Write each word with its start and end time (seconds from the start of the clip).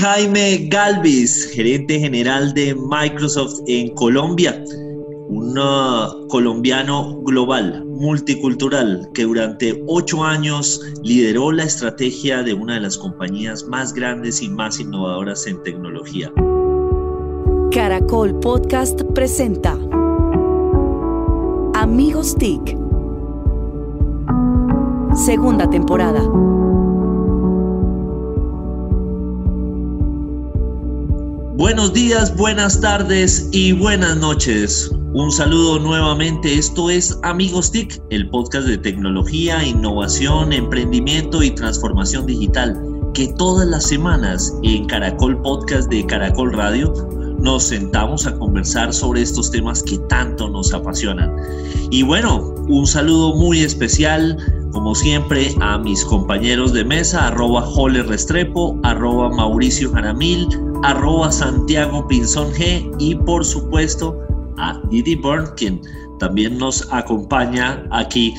Jaime 0.00 0.66
Galvis, 0.70 1.50
gerente 1.52 2.00
general 2.00 2.54
de 2.54 2.74
Microsoft 2.74 3.60
en 3.66 3.94
Colombia, 3.94 4.64
un 5.28 5.54
colombiano 6.28 7.20
global, 7.20 7.84
multicultural, 7.84 9.10
que 9.12 9.24
durante 9.24 9.84
ocho 9.88 10.24
años 10.24 10.80
lideró 11.02 11.52
la 11.52 11.64
estrategia 11.64 12.42
de 12.42 12.54
una 12.54 12.74
de 12.74 12.80
las 12.80 12.96
compañías 12.96 13.64
más 13.64 13.92
grandes 13.92 14.40
y 14.40 14.48
más 14.48 14.80
innovadoras 14.80 15.46
en 15.46 15.62
tecnología. 15.64 16.32
Caracol 17.70 18.40
Podcast 18.40 19.02
presenta 19.14 19.76
Amigos 21.74 22.36
TIC. 22.36 22.74
Segunda 25.14 25.68
temporada. 25.68 26.22
Buenos 31.60 31.92
días, 31.92 32.34
buenas 32.38 32.80
tardes 32.80 33.46
y 33.52 33.72
buenas 33.72 34.16
noches. 34.16 34.90
Un 35.12 35.30
saludo 35.30 35.78
nuevamente. 35.78 36.54
Esto 36.54 36.88
es 36.88 37.18
Amigos 37.22 37.70
TIC, 37.70 38.00
el 38.08 38.30
podcast 38.30 38.66
de 38.66 38.78
tecnología, 38.78 39.62
innovación, 39.62 40.54
emprendimiento 40.54 41.42
y 41.42 41.50
transformación 41.50 42.24
digital, 42.24 42.80
que 43.12 43.28
todas 43.36 43.68
las 43.68 43.86
semanas 43.86 44.54
en 44.62 44.86
Caracol 44.86 45.38
Podcast 45.42 45.90
de 45.90 46.06
Caracol 46.06 46.54
Radio 46.54 46.94
nos 47.40 47.64
sentamos 47.64 48.26
a 48.26 48.34
conversar 48.36 48.94
sobre 48.94 49.20
estos 49.20 49.50
temas 49.50 49.82
que 49.82 49.98
tanto 50.08 50.48
nos 50.48 50.72
apasionan. 50.72 51.30
Y 51.90 52.02
bueno, 52.04 52.54
un 52.68 52.86
saludo 52.86 53.34
muy 53.34 53.60
especial, 53.60 54.38
como 54.72 54.94
siempre, 54.94 55.54
a 55.60 55.76
mis 55.76 56.06
compañeros 56.06 56.72
de 56.72 56.86
mesa, 56.86 57.26
arroba 57.26 57.60
Jole 57.60 58.02
Restrepo, 58.02 58.80
arroba 58.82 59.28
Mauricio 59.28 59.92
Jaramil, 59.92 60.48
arroba 60.82 61.30
Santiago 61.30 62.06
Pinzón 62.08 62.52
G 62.52 62.94
y 62.98 63.14
por 63.14 63.44
supuesto 63.44 64.18
a 64.58 64.80
Didi 64.90 65.16
Byrne, 65.16 65.48
quien 65.56 65.80
también 66.18 66.58
nos 66.58 66.86
acompaña 66.92 67.84
aquí 67.90 68.34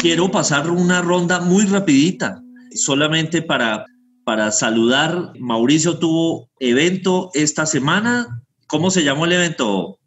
quiero 0.00 0.30
pasar 0.30 0.68
una 0.70 1.02
ronda 1.02 1.40
muy 1.40 1.66
rapidita, 1.66 2.42
solamente 2.74 3.42
para, 3.42 3.84
para 4.24 4.50
saludar. 4.50 5.32
Mauricio 5.38 5.98
tuvo 5.98 6.50
evento 6.58 7.30
esta 7.34 7.64
semana. 7.64 8.42
¿Cómo 8.66 8.90
se 8.90 9.04
llamó 9.04 9.26
el 9.26 9.34
evento, 9.34 9.99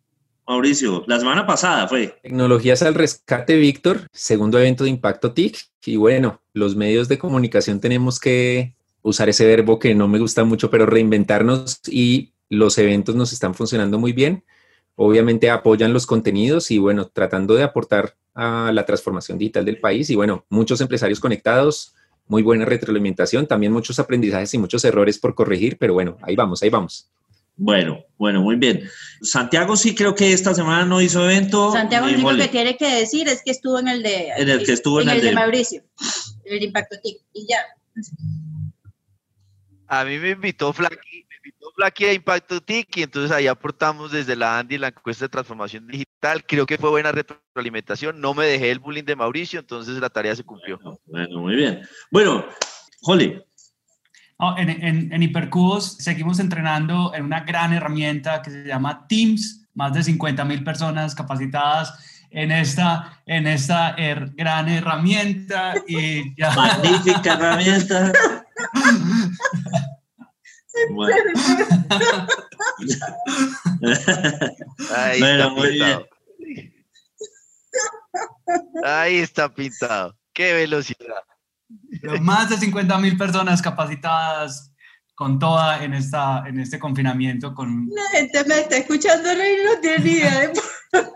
Mauricio? 0.47 1.03
La 1.07 1.19
semana 1.19 1.45
pasada 1.45 1.87
fue. 1.87 2.19
Tecnologías 2.21 2.81
al 2.83 2.95
rescate, 2.95 3.55
Víctor, 3.55 4.07
segundo 4.11 4.59
evento 4.59 4.83
de 4.83 4.89
Impacto 4.89 5.33
TIC. 5.33 5.57
Y 5.85 5.95
bueno, 5.95 6.41
los 6.53 6.75
medios 6.75 7.07
de 7.07 7.17
comunicación 7.17 7.79
tenemos 7.79 8.19
que 8.19 8.75
usar 9.01 9.29
ese 9.29 9.45
verbo 9.45 9.79
que 9.79 9.95
no 9.95 10.07
me 10.07 10.19
gusta 10.19 10.43
mucho, 10.43 10.69
pero 10.69 10.85
reinventarnos 10.85 11.81
y 11.87 12.33
los 12.49 12.77
eventos 12.77 13.15
nos 13.15 13.33
están 13.33 13.53
funcionando 13.53 13.99
muy 13.99 14.13
bien. 14.13 14.43
Obviamente 14.95 15.49
apoyan 15.49 15.93
los 15.93 16.05
contenidos 16.05 16.71
y 16.71 16.77
bueno, 16.77 17.07
tratando 17.07 17.55
de 17.55 17.63
aportar 17.63 18.15
a 18.33 18.71
la 18.73 18.85
transformación 18.85 19.37
digital 19.37 19.65
del 19.65 19.79
país 19.79 20.09
y 20.09 20.15
bueno, 20.15 20.45
muchos 20.49 20.81
empresarios 20.81 21.19
conectados, 21.19 21.95
muy 22.27 22.43
buena 22.43 22.65
retroalimentación, 22.65 23.47
también 23.47 23.73
muchos 23.73 23.99
aprendizajes 23.99 24.53
y 24.53 24.57
muchos 24.57 24.85
errores 24.85 25.19
por 25.19 25.35
corregir, 25.35 25.77
pero 25.77 25.93
bueno, 25.93 26.17
ahí 26.21 26.35
vamos, 26.35 26.63
ahí 26.63 26.69
vamos. 26.69 27.09
Bueno, 27.55 28.03
bueno, 28.17 28.41
muy 28.41 28.55
bien. 28.55 28.89
Santiago 29.21 29.75
sí 29.75 29.93
creo 29.93 30.15
que 30.15 30.33
esta 30.33 30.53
semana 30.53 30.85
no 30.85 31.01
hizo 31.01 31.23
evento. 31.23 31.71
Santiago 31.71 32.07
lo 32.07 32.13
único 32.13 32.35
que 32.35 32.47
tiene 32.47 32.77
que 32.77 32.95
decir 32.95 33.27
es 33.27 33.41
que 33.43 33.51
estuvo 33.51 33.79
en 33.79 33.87
el 33.87 34.03
de, 34.03 34.29
en 34.37 34.49
el 34.49 34.65
que 34.65 34.73
estuvo 34.73 35.01
en, 35.01 35.09
el, 35.09 35.21
de, 35.21 35.33
Mauricio, 35.33 35.83
en 36.45 36.55
el 36.55 36.63
Impacto 36.63 36.97
TIC, 37.01 37.17
y 37.33 37.47
ya. 37.47 37.59
A 39.87 40.03
mí 40.03 40.17
me 40.17 40.31
invitó 40.31 40.73
Flaky 40.73 41.23
aquí 41.83 42.05
a 42.05 42.13
Impacto 42.13 42.61
TIC 42.61 42.97
y 42.97 43.03
entonces 43.03 43.31
ahí 43.31 43.47
aportamos 43.47 44.11
desde 44.11 44.35
la 44.35 44.59
Andy 44.59 44.77
la 44.77 44.89
encuesta 44.89 45.25
de 45.25 45.29
transformación 45.29 45.87
digital. 45.87 46.45
Creo 46.45 46.65
que 46.65 46.77
fue 46.77 46.89
buena 46.89 47.11
retroalimentación. 47.11 48.19
No 48.21 48.33
me 48.33 48.45
dejé 48.45 48.71
el 48.71 48.79
bullying 48.79 49.03
de 49.03 49.15
Mauricio, 49.15 49.59
entonces 49.59 49.97
la 49.97 50.09
tarea 50.09 50.35
se 50.35 50.43
cumplió. 50.43 50.79
Bueno, 51.05 51.39
muy 51.39 51.55
bien. 51.55 51.81
Bueno, 52.11 52.45
Holly. 53.01 53.41
En, 54.57 54.69
en, 54.69 55.13
en 55.13 55.23
Hipercubos 55.23 55.97
seguimos 55.99 56.39
entrenando 56.39 57.13
en 57.13 57.25
una 57.25 57.41
gran 57.41 57.73
herramienta 57.73 58.41
que 58.41 58.51
se 58.51 58.65
llama 58.65 59.05
Teams, 59.07 59.67
más 59.73 59.93
de 59.93 60.03
50 60.03 60.43
mil 60.45 60.63
personas 60.63 61.15
capacitadas 61.15 61.93
en 62.33 62.51
esta, 62.51 63.21
en 63.25 63.47
esta 63.47 63.95
gran 64.35 64.67
herramienta. 64.67 65.75
Y 65.87 66.33
Magnífica 66.55 67.33
herramienta. 67.33 68.11
Ahí 74.95 75.21
está 75.21 75.55
pintado. 75.55 76.09
Ahí 78.83 79.17
está 79.17 79.53
pintado. 79.53 80.17
Qué 80.33 80.53
velocidad. 80.53 81.23
Más 82.21 82.49
de 82.49 82.57
50 82.57 82.97
mil 82.99 83.17
personas 83.17 83.61
capacitadas 83.61 84.71
con 85.15 85.39
toda 85.39 85.83
en, 85.83 85.93
esta, 85.93 86.43
en 86.47 86.59
este 86.59 86.79
confinamiento. 86.79 87.53
Con... 87.53 87.89
La 87.93 88.19
gente 88.19 88.43
me 88.45 88.59
está 88.59 88.77
escuchando 88.77 89.31
y 89.31 89.63
no 89.65 89.79
tiene 89.81 90.09
idea. 90.09 90.51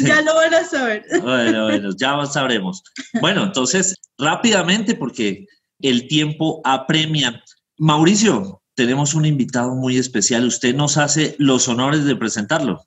Ya 0.00 0.20
lo 0.22 0.34
van 0.34 0.52
a 0.52 0.64
saber. 0.64 1.06
Bueno, 1.22 1.66
bueno, 1.66 1.90
ya 1.96 2.26
sabremos. 2.26 2.82
Bueno, 3.20 3.44
entonces, 3.44 3.94
rápidamente, 4.18 4.96
porque 4.96 5.46
el 5.80 6.08
tiempo 6.08 6.60
apremia. 6.64 7.40
Mauricio, 7.78 8.62
tenemos 8.74 9.14
un 9.14 9.24
invitado 9.24 9.74
muy 9.76 9.96
especial. 9.96 10.46
Usted 10.46 10.74
nos 10.74 10.96
hace 10.96 11.36
los 11.38 11.68
honores 11.68 12.04
de 12.04 12.16
presentarlo. 12.16 12.84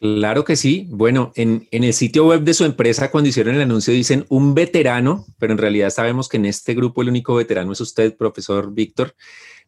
Claro 0.00 0.44
que 0.44 0.56
sí. 0.56 0.86
Bueno, 0.90 1.32
en, 1.36 1.66
el 1.70 1.92
sitio 1.94 2.26
web 2.26 2.42
de 2.42 2.54
su 2.54 2.64
empresa, 2.64 3.10
cuando 3.10 3.28
hicieron 3.28 3.54
el 3.54 3.62
anuncio, 3.62 3.92
dicen 3.92 4.26
un 4.28 4.54
veterano, 4.54 5.26
pero 5.38 5.52
en 5.52 5.58
realidad 5.58 5.90
sabemos 5.90 6.28
que 6.28 6.36
en 6.36 6.46
este 6.46 6.74
grupo 6.74 7.02
el 7.02 7.08
único 7.08 7.34
veterano 7.34 7.72
es 7.72 7.80
usted, 7.80 8.16
profesor 8.16 8.72
Víctor, 8.72 9.14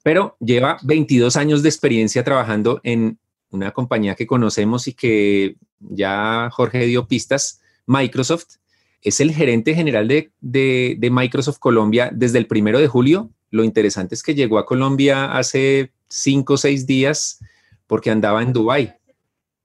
pero 0.02 0.36
lleva 0.40 0.78
22 0.82 1.36
años 1.36 1.62
de 1.62 1.68
experiencia 1.68 2.24
trabajando 2.24 2.80
en 2.84 3.18
una 3.50 3.72
compañía 3.72 4.14
que 4.14 4.26
conocemos 4.26 4.86
y 4.86 4.92
que 4.92 5.56
ya 5.80 6.50
Jorge 6.52 6.86
dio 6.86 7.08
pistas, 7.08 7.60
Microsoft. 7.86 8.56
Es 9.00 9.20
el 9.20 9.32
gerente 9.32 9.74
general 9.74 10.08
de, 10.08 10.30
de 10.40 11.10
Microsoft 11.10 11.58
Colombia 11.58 12.10
desde 12.12 12.38
el 12.38 12.46
primero 12.46 12.78
de 12.78 12.88
julio 12.88 13.30
lo 13.50 13.64
interesante 13.64 14.14
es 14.14 14.22
que 14.22 14.34
llegó 14.34 14.58
a 14.58 14.66
Colombia 14.66 15.36
hace 15.36 15.92
cinco 16.08 16.54
o 16.54 16.56
seis 16.56 16.86
días 16.86 17.40
porque 17.86 18.10
andaba 18.10 18.42
en 18.42 18.52
Dubái. 18.52 18.94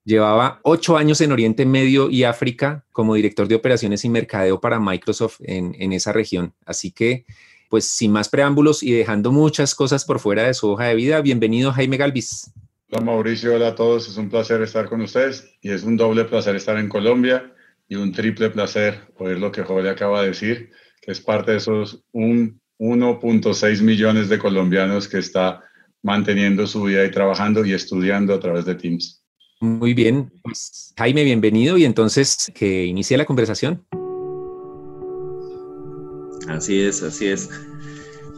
Llevaba 0.06 0.60
ocho 0.64 0.98
años 0.98 1.22
en 1.22 1.32
Oriente 1.32 1.66
Medio 1.66 2.10
y 2.10 2.24
África 2.24 2.86
como 2.92 3.16
director 3.16 3.48
de 3.48 3.56
operaciones 3.56 4.04
y 4.04 4.10
mercadeo 4.10 4.60
para 4.60 4.80
Microsoft 4.80 5.40
en, 5.44 5.76
en 5.80 5.94
esa 5.94 6.12
región. 6.12 6.54
Así 6.66 6.92
que, 6.92 7.26
pues 7.70 7.86
sin 7.86 8.12
más 8.12 8.28
preámbulos 8.28 8.84
y 8.84 8.92
dejando 8.92 9.32
muchas 9.32 9.76
cosas 9.76 10.04
por 10.04 10.20
fuera 10.20 10.44
de 10.44 10.54
su 10.54 10.70
hoja 10.70 10.86
de 10.86 10.96
vida, 10.96 11.22
bienvenido 11.22 11.72
Jaime 11.72 11.98
Galvis. 11.98 12.52
Hola 12.90 13.06
Mauricio, 13.06 13.56
hola 13.56 13.70
a 13.70 13.76
todos. 13.76 14.08
Es 14.08 14.18
un 14.18 14.30
placer 14.30 14.62
estar 14.62 14.88
con 14.88 15.02
ustedes 15.02 15.50
y 15.62 15.72
es 15.72 15.84
un 15.84 15.98
doble 15.98 16.26
placer 16.26 16.56
estar 16.56 16.78
en 16.78 16.90
Colombia 16.90 17.52
y 17.88 17.96
un 17.96 18.12
triple 18.12 18.50
placer 18.50 19.02
oír 19.18 19.40
lo 19.40 19.52
que 19.52 19.64
Jorge 19.64 19.90
acaba 19.90 20.22
de 20.22 20.28
decir, 20.28 20.70
que 21.02 21.12
es 21.12 21.22
parte 21.22 21.52
de 21.52 21.58
esos 21.58 22.04
un 22.12 22.62
1.6 22.78 23.82
millones 23.82 24.30
de 24.30 24.38
colombianos 24.38 25.08
que 25.08 25.20
está 25.20 25.62
manteniendo 26.02 26.68
su 26.68 26.84
vida 26.84 27.06
y 27.06 27.12
trabajando 27.12 27.66
y 27.66 27.74
estudiando 27.74 28.34
a 28.34 28.40
través 28.40 28.66
de 28.66 28.76
Teams. 28.76 29.23
Muy 29.64 29.94
bien, 29.94 30.30
pues, 30.44 30.94
Jaime, 30.98 31.24
bienvenido 31.24 31.78
y 31.78 31.86
entonces 31.86 32.52
que 32.54 32.84
inicie 32.84 33.16
la 33.16 33.24
conversación. 33.24 33.86
Así 36.50 36.82
es, 36.82 37.02
así 37.02 37.28
es. 37.28 37.50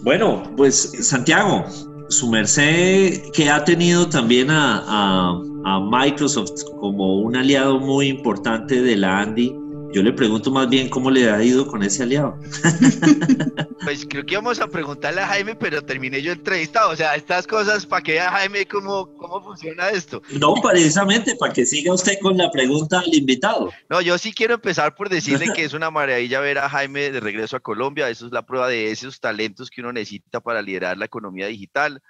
Bueno, 0.04 0.44
pues 0.56 0.92
Santiago, 1.00 1.66
su 2.10 2.30
merced 2.30 3.24
que 3.34 3.50
ha 3.50 3.64
tenido 3.64 4.08
también 4.08 4.52
a, 4.52 5.32
a 5.66 5.80
Microsoft 5.80 6.62
como 6.80 7.22
un 7.22 7.36
aliado 7.36 7.80
muy 7.80 8.10
importante 8.10 8.84
de 8.84 8.96
la 8.96 9.22
Andy, 9.22 9.52
yo 9.96 10.04
le 10.04 10.12
pregunto 10.12 10.52
más 10.52 10.70
bien 10.70 10.90
cómo 10.90 11.10
le 11.10 11.30
ha 11.30 11.42
ido 11.42 11.66
con 11.68 11.82
ese 11.82 12.04
aliado. 12.04 12.38
Pues 13.84 14.04
creo 14.10 14.26
que 14.26 14.34
íbamos 14.34 14.60
a 14.60 14.68
preguntarle 14.68 15.22
a 15.22 15.28
Jaime, 15.28 15.54
pero 15.54 15.80
terminé 15.84 16.20
yo 16.20 16.32
entrevistado. 16.32 16.90
O 16.90 16.96
sea, 16.96 17.16
estas 17.16 17.46
cosas, 17.46 17.86
¿para 17.86 18.02
que 18.02 18.14
vea 18.14 18.32
Jaime 18.32 18.66
cómo, 18.66 19.16
cómo 19.16 19.44
funciona 19.44 19.90
esto? 19.90 20.24
No, 20.40 20.56
precisamente 20.56 21.36
para 21.36 21.54
que 21.54 21.68
siga 21.68 21.94
usted 21.94 22.18
con 22.20 22.36
la 22.36 22.50
pregunta 22.50 23.02
al 23.02 23.14
invitado. 23.14 23.72
No, 23.88 24.02
yo 24.02 24.18
sí 24.18 24.34
quiero 24.34 24.56
empezar 24.56 24.96
por 24.96 25.08
decirle 25.08 25.46
que 25.56 25.66
es 25.66 25.74
una 25.74 25.92
maravilla 25.92 26.40
ver 26.40 26.58
a 26.58 26.68
Jaime 26.68 27.12
de 27.12 27.20
regreso 27.20 27.58
a 27.58 27.60
Colombia. 27.60 28.10
Eso 28.10 28.26
es 28.26 28.32
la 28.32 28.44
prueba 28.44 28.68
de 28.68 28.90
esos 28.90 29.20
talentos 29.20 29.70
que 29.70 29.82
uno 29.82 29.94
necesita 29.94 30.40
para 30.40 30.64
liderar 30.64 30.98
la 30.98 31.06
economía 31.06 31.46
digital. 31.46 32.02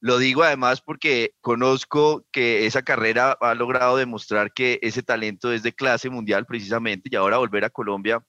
Lo 0.00 0.16
digo 0.18 0.42
además 0.42 0.80
porque 0.80 1.34
conozco 1.42 2.26
que 2.32 2.64
esa 2.66 2.82
carrera 2.82 3.36
ha 3.40 3.54
logrado 3.54 3.98
demostrar 3.98 4.52
que 4.52 4.78
ese 4.82 5.02
talento 5.02 5.52
es 5.52 5.62
de 5.62 5.74
clase 5.74 6.08
mundial 6.08 6.46
precisamente 6.46 7.10
y 7.12 7.16
ahora 7.16 7.36
volver 7.36 7.66
a 7.66 7.70
Colombia 7.70 8.24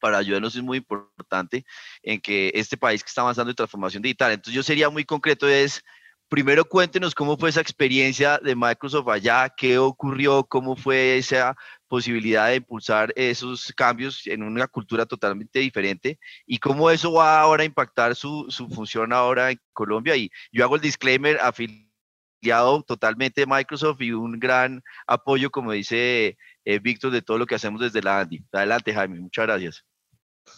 para 0.00 0.18
ayudarnos 0.18 0.56
es 0.56 0.62
muy 0.62 0.78
importante 0.78 1.64
en 2.02 2.20
que 2.20 2.50
este 2.54 2.76
país 2.76 3.02
que 3.02 3.08
está 3.08 3.22
avanzando 3.22 3.50
en 3.50 3.56
transformación 3.56 4.02
digital. 4.02 4.32
Entonces 4.32 4.54
yo 4.54 4.62
sería 4.62 4.90
muy 4.90 5.04
concreto, 5.04 5.48
es 5.48 5.82
primero 6.28 6.64
cuéntenos 6.64 7.14
cómo 7.14 7.36
fue 7.36 7.50
esa 7.50 7.60
experiencia 7.60 8.38
de 8.38 8.56
Microsoft 8.56 9.08
allá, 9.08 9.48
qué 9.56 9.78
ocurrió, 9.78 10.44
cómo 10.44 10.74
fue 10.74 11.16
esa 11.16 11.54
posibilidad 11.94 12.48
de 12.48 12.56
impulsar 12.56 13.12
esos 13.14 13.72
cambios 13.76 14.26
en 14.26 14.42
una 14.42 14.66
cultura 14.66 15.06
totalmente 15.06 15.60
diferente 15.60 16.18
y 16.44 16.58
cómo 16.58 16.90
eso 16.90 17.12
va 17.12 17.38
ahora 17.38 17.62
a 17.62 17.66
impactar 17.66 18.16
su, 18.16 18.46
su 18.48 18.68
función 18.68 19.12
ahora 19.12 19.52
en 19.52 19.60
Colombia. 19.72 20.16
Y 20.16 20.28
yo 20.50 20.64
hago 20.64 20.74
el 20.74 20.80
disclaimer 20.80 21.38
afiliado 21.40 22.82
totalmente 22.82 23.42
de 23.42 23.46
Microsoft 23.46 24.00
y 24.00 24.10
un 24.10 24.40
gran 24.40 24.82
apoyo, 25.06 25.50
como 25.50 25.70
dice 25.70 26.36
eh, 26.64 26.78
Víctor, 26.80 27.12
de 27.12 27.22
todo 27.22 27.38
lo 27.38 27.46
que 27.46 27.54
hacemos 27.54 27.80
desde 27.80 28.02
la 28.02 28.18
Andy. 28.18 28.44
Adelante, 28.50 28.92
Jaime, 28.92 29.20
muchas 29.20 29.46
gracias. 29.46 29.84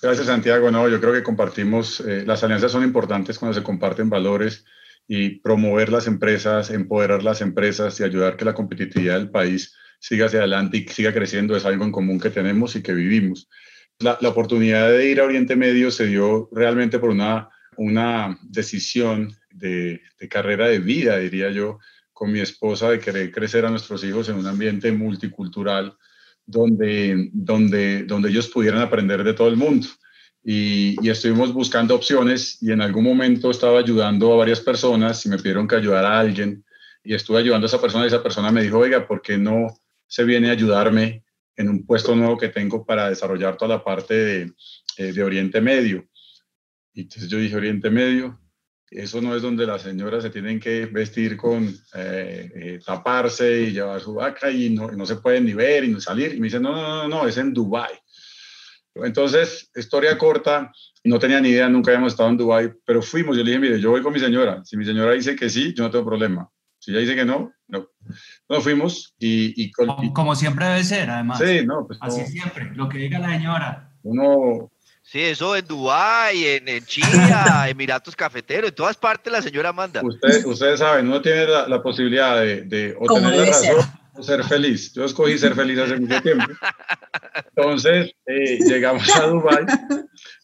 Gracias, 0.00 0.26
Santiago. 0.26 0.70
No, 0.70 0.88
yo 0.88 0.98
creo 0.98 1.12
que 1.12 1.22
compartimos, 1.22 2.00
eh, 2.00 2.24
las 2.24 2.42
alianzas 2.42 2.72
son 2.72 2.82
importantes 2.82 3.38
cuando 3.38 3.52
se 3.52 3.62
comparten 3.62 4.08
valores 4.08 4.64
y 5.06 5.40
promover 5.40 5.90
las 5.92 6.06
empresas, 6.06 6.70
empoderar 6.70 7.22
las 7.22 7.42
empresas 7.42 8.00
y 8.00 8.04
ayudar 8.04 8.38
que 8.38 8.46
la 8.46 8.54
competitividad 8.54 9.18
del 9.18 9.30
país 9.30 9.76
siga 9.98 10.26
hacia 10.26 10.40
adelante 10.40 10.78
y 10.78 10.88
siga 10.88 11.12
creciendo 11.12 11.56
es 11.56 11.64
algo 11.64 11.84
en 11.84 11.92
común 11.92 12.20
que 12.20 12.30
tenemos 12.30 12.76
y 12.76 12.82
que 12.82 12.92
vivimos. 12.92 13.48
La, 13.98 14.18
la 14.20 14.28
oportunidad 14.28 14.90
de 14.90 15.10
ir 15.10 15.20
a 15.20 15.24
Oriente 15.24 15.56
Medio 15.56 15.90
se 15.90 16.06
dio 16.06 16.48
realmente 16.52 16.98
por 16.98 17.10
una, 17.10 17.48
una 17.76 18.38
decisión 18.42 19.34
de, 19.50 20.00
de 20.18 20.28
carrera 20.28 20.68
de 20.68 20.78
vida, 20.78 21.18
diría 21.18 21.50
yo, 21.50 21.78
con 22.12 22.32
mi 22.32 22.40
esposa, 22.40 22.90
de 22.90 22.98
querer 22.98 23.32
crecer 23.32 23.64
a 23.64 23.70
nuestros 23.70 24.04
hijos 24.04 24.28
en 24.28 24.36
un 24.36 24.46
ambiente 24.46 24.92
multicultural 24.92 25.96
donde, 26.44 27.30
donde, 27.32 28.04
donde 28.04 28.28
ellos 28.30 28.48
pudieran 28.48 28.80
aprender 28.80 29.24
de 29.24 29.34
todo 29.34 29.48
el 29.48 29.56
mundo 29.56 29.88
y, 30.48 31.08
estuvimos 31.08 31.52
buscando 31.52 31.96
opciones 31.96 32.62
y 32.62 32.70
en 32.70 32.80
algún 32.80 33.02
momento 33.02 33.50
estaba 33.50 33.80
ayudando 33.80 34.32
a 34.32 34.36
varias 34.36 34.60
personas 34.60 35.26
y 35.26 35.28
me 35.28 35.38
pidieron 35.38 35.66
que 35.66 35.74
ayudara 35.74 36.16
a 36.16 36.20
alguien 36.20 36.64
y 37.02 37.14
estuve 37.14 37.38
ayudando 37.38 37.64
a 37.64 37.68
esa 37.68 37.80
persona 37.80 38.04
y 38.04 38.08
esa 38.08 38.22
persona 38.22 38.52
me 38.52 38.62
dijo, 38.62 38.78
oiga, 38.78 39.08
¿por 39.08 39.20
qué 39.20 39.36
no 39.36 39.66
se 40.06 40.24
viene 40.24 40.48
a 40.48 40.52
ayudarme 40.52 41.24
en 41.56 41.68
un 41.68 41.86
puesto 41.86 42.14
nuevo 42.14 42.36
que 42.36 42.48
tengo 42.48 42.84
para 42.84 43.08
desarrollar 43.08 43.56
toda 43.56 43.76
la 43.76 43.84
parte 43.84 44.14
de, 44.14 44.52
eh, 44.98 45.12
de 45.12 45.22
Oriente 45.22 45.60
Medio? 45.60 46.08
Y 46.92 47.02
entonces 47.02 47.28
yo 47.28 47.38
dije, 47.38 47.56
Oriente 47.56 47.90
Medio, 47.90 48.40
eso 48.90 49.20
no 49.20 49.34
es 49.34 49.42
donde 49.42 49.66
las 49.66 49.82
señoras 49.82 50.22
se 50.22 50.30
tienen 50.30 50.60
que 50.60 50.86
vestir 50.86 51.36
con 51.36 51.68
eh, 51.94 52.50
eh, 52.54 52.80
taparse 52.84 53.62
y 53.62 53.72
llevar 53.72 54.00
su 54.00 54.14
vaca 54.14 54.50
y 54.50 54.70
no, 54.70 54.90
no, 54.92 55.04
se 55.04 55.16
pueden 55.16 55.44
ni 55.44 55.54
ver 55.54 55.84
y 55.84 55.88
no 55.88 56.00
salir. 56.00 56.34
Y 56.34 56.40
me 56.40 56.46
dicen, 56.46 56.62
no, 56.62 56.72
no, 56.72 57.02
no, 57.02 57.08
no, 57.08 57.28
es 57.28 57.36
en 57.36 57.52
Dubái. 57.52 57.92
Entonces, 58.94 59.70
historia 59.74 60.16
corta, 60.16 60.72
no 61.04 61.18
tenía 61.18 61.40
ni 61.40 61.50
idea, 61.50 61.68
nunca 61.68 61.90
habíamos 61.90 62.12
estado 62.12 62.30
en 62.30 62.36
Dubái, 62.36 62.72
pero 62.84 63.02
fuimos. 63.02 63.36
Yo 63.36 63.42
le 63.42 63.50
dije, 63.50 63.60
mire, 63.60 63.80
yo 63.80 63.90
voy 63.90 64.02
con 64.02 64.12
mi 64.12 64.20
señora. 64.20 64.64
Si 64.64 64.76
mi 64.76 64.84
señora 64.84 65.12
dice 65.12 65.36
que 65.36 65.50
sí, 65.50 65.74
yo 65.74 65.84
no 65.84 65.90
tengo 65.90 66.06
problema. 66.06 66.48
Si 66.86 66.92
ella 66.92 67.00
dice 67.00 67.16
que 67.16 67.24
no, 67.24 67.52
no. 67.66 67.88
Nos 68.48 68.62
fuimos 68.62 69.16
y... 69.18 69.72
como, 69.72 70.36
siempre 70.36 70.66
debe 70.66 70.84
ser, 70.84 71.10
además. 71.10 71.40
Sí, 71.44 71.66
no. 71.66 71.84
Pues 71.84 71.98
Así 72.00 72.24
siempre, 72.26 72.70
lo 72.76 72.88
que 72.88 72.98
diga 72.98 73.18
la 73.18 73.30
señora. 73.30 73.90
Uno... 74.04 74.70
Sí, 75.02 75.20
eso 75.20 75.56
en 75.56 75.66
Dubái, 75.66 76.44
en, 76.46 76.68
en 76.68 76.84
China, 76.84 77.66
Emiratos 77.68 78.14
Cafeteros, 78.14 78.70
en 78.70 78.76
todas 78.76 78.96
partes 78.96 79.32
la 79.32 79.42
señora 79.42 79.72
manda. 79.72 80.00
Usted, 80.00 80.44
ustedes 80.44 80.78
saben, 80.78 81.08
uno 81.08 81.20
tiene 81.20 81.46
la, 81.46 81.82
posibilidad 81.82 82.40
de, 82.40 82.62
de 82.62 82.94
obtener 83.00 83.34
la 83.34 83.46
razón 83.46 83.64
ser 83.64 83.76
feliz. 84.48 84.92
Yo 84.92 85.04
escogí 85.04 85.38
ser 85.38 85.54
feliz 85.54 85.78
hace 85.78 85.98
mucho 85.98 86.20
tiempo. 86.22 86.44
Entonces, 87.56 88.12
eh, 88.26 88.58
llegamos 88.66 89.08
a 89.16 89.26
Dubái 89.26 89.64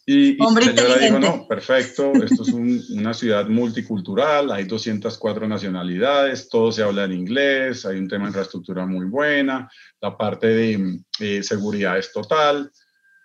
y, 0.06 0.30
y 0.30 0.36
la 0.36 0.60
señora 0.60 0.98
dijo, 0.98 1.19
no, 1.19 1.46
perfecto, 1.46 2.12
esto 2.22 2.42
es 2.42 2.52
una 2.52 3.14
ciudad 3.14 3.46
multicultural, 3.46 4.50
hay 4.50 4.64
204 4.64 5.46
nacionalidades, 5.46 6.48
todo 6.48 6.72
se 6.72 6.82
habla 6.82 7.04
en 7.04 7.12
inglés, 7.12 7.86
hay 7.86 7.98
un 7.98 8.08
tema 8.08 8.24
de 8.24 8.30
infraestructura 8.30 8.84
muy 8.86 9.06
buena, 9.06 9.70
la 10.00 10.16
parte 10.16 10.48
de 10.48 10.98
eh, 11.20 11.42
seguridad 11.42 11.98
es 11.98 12.12
total, 12.12 12.70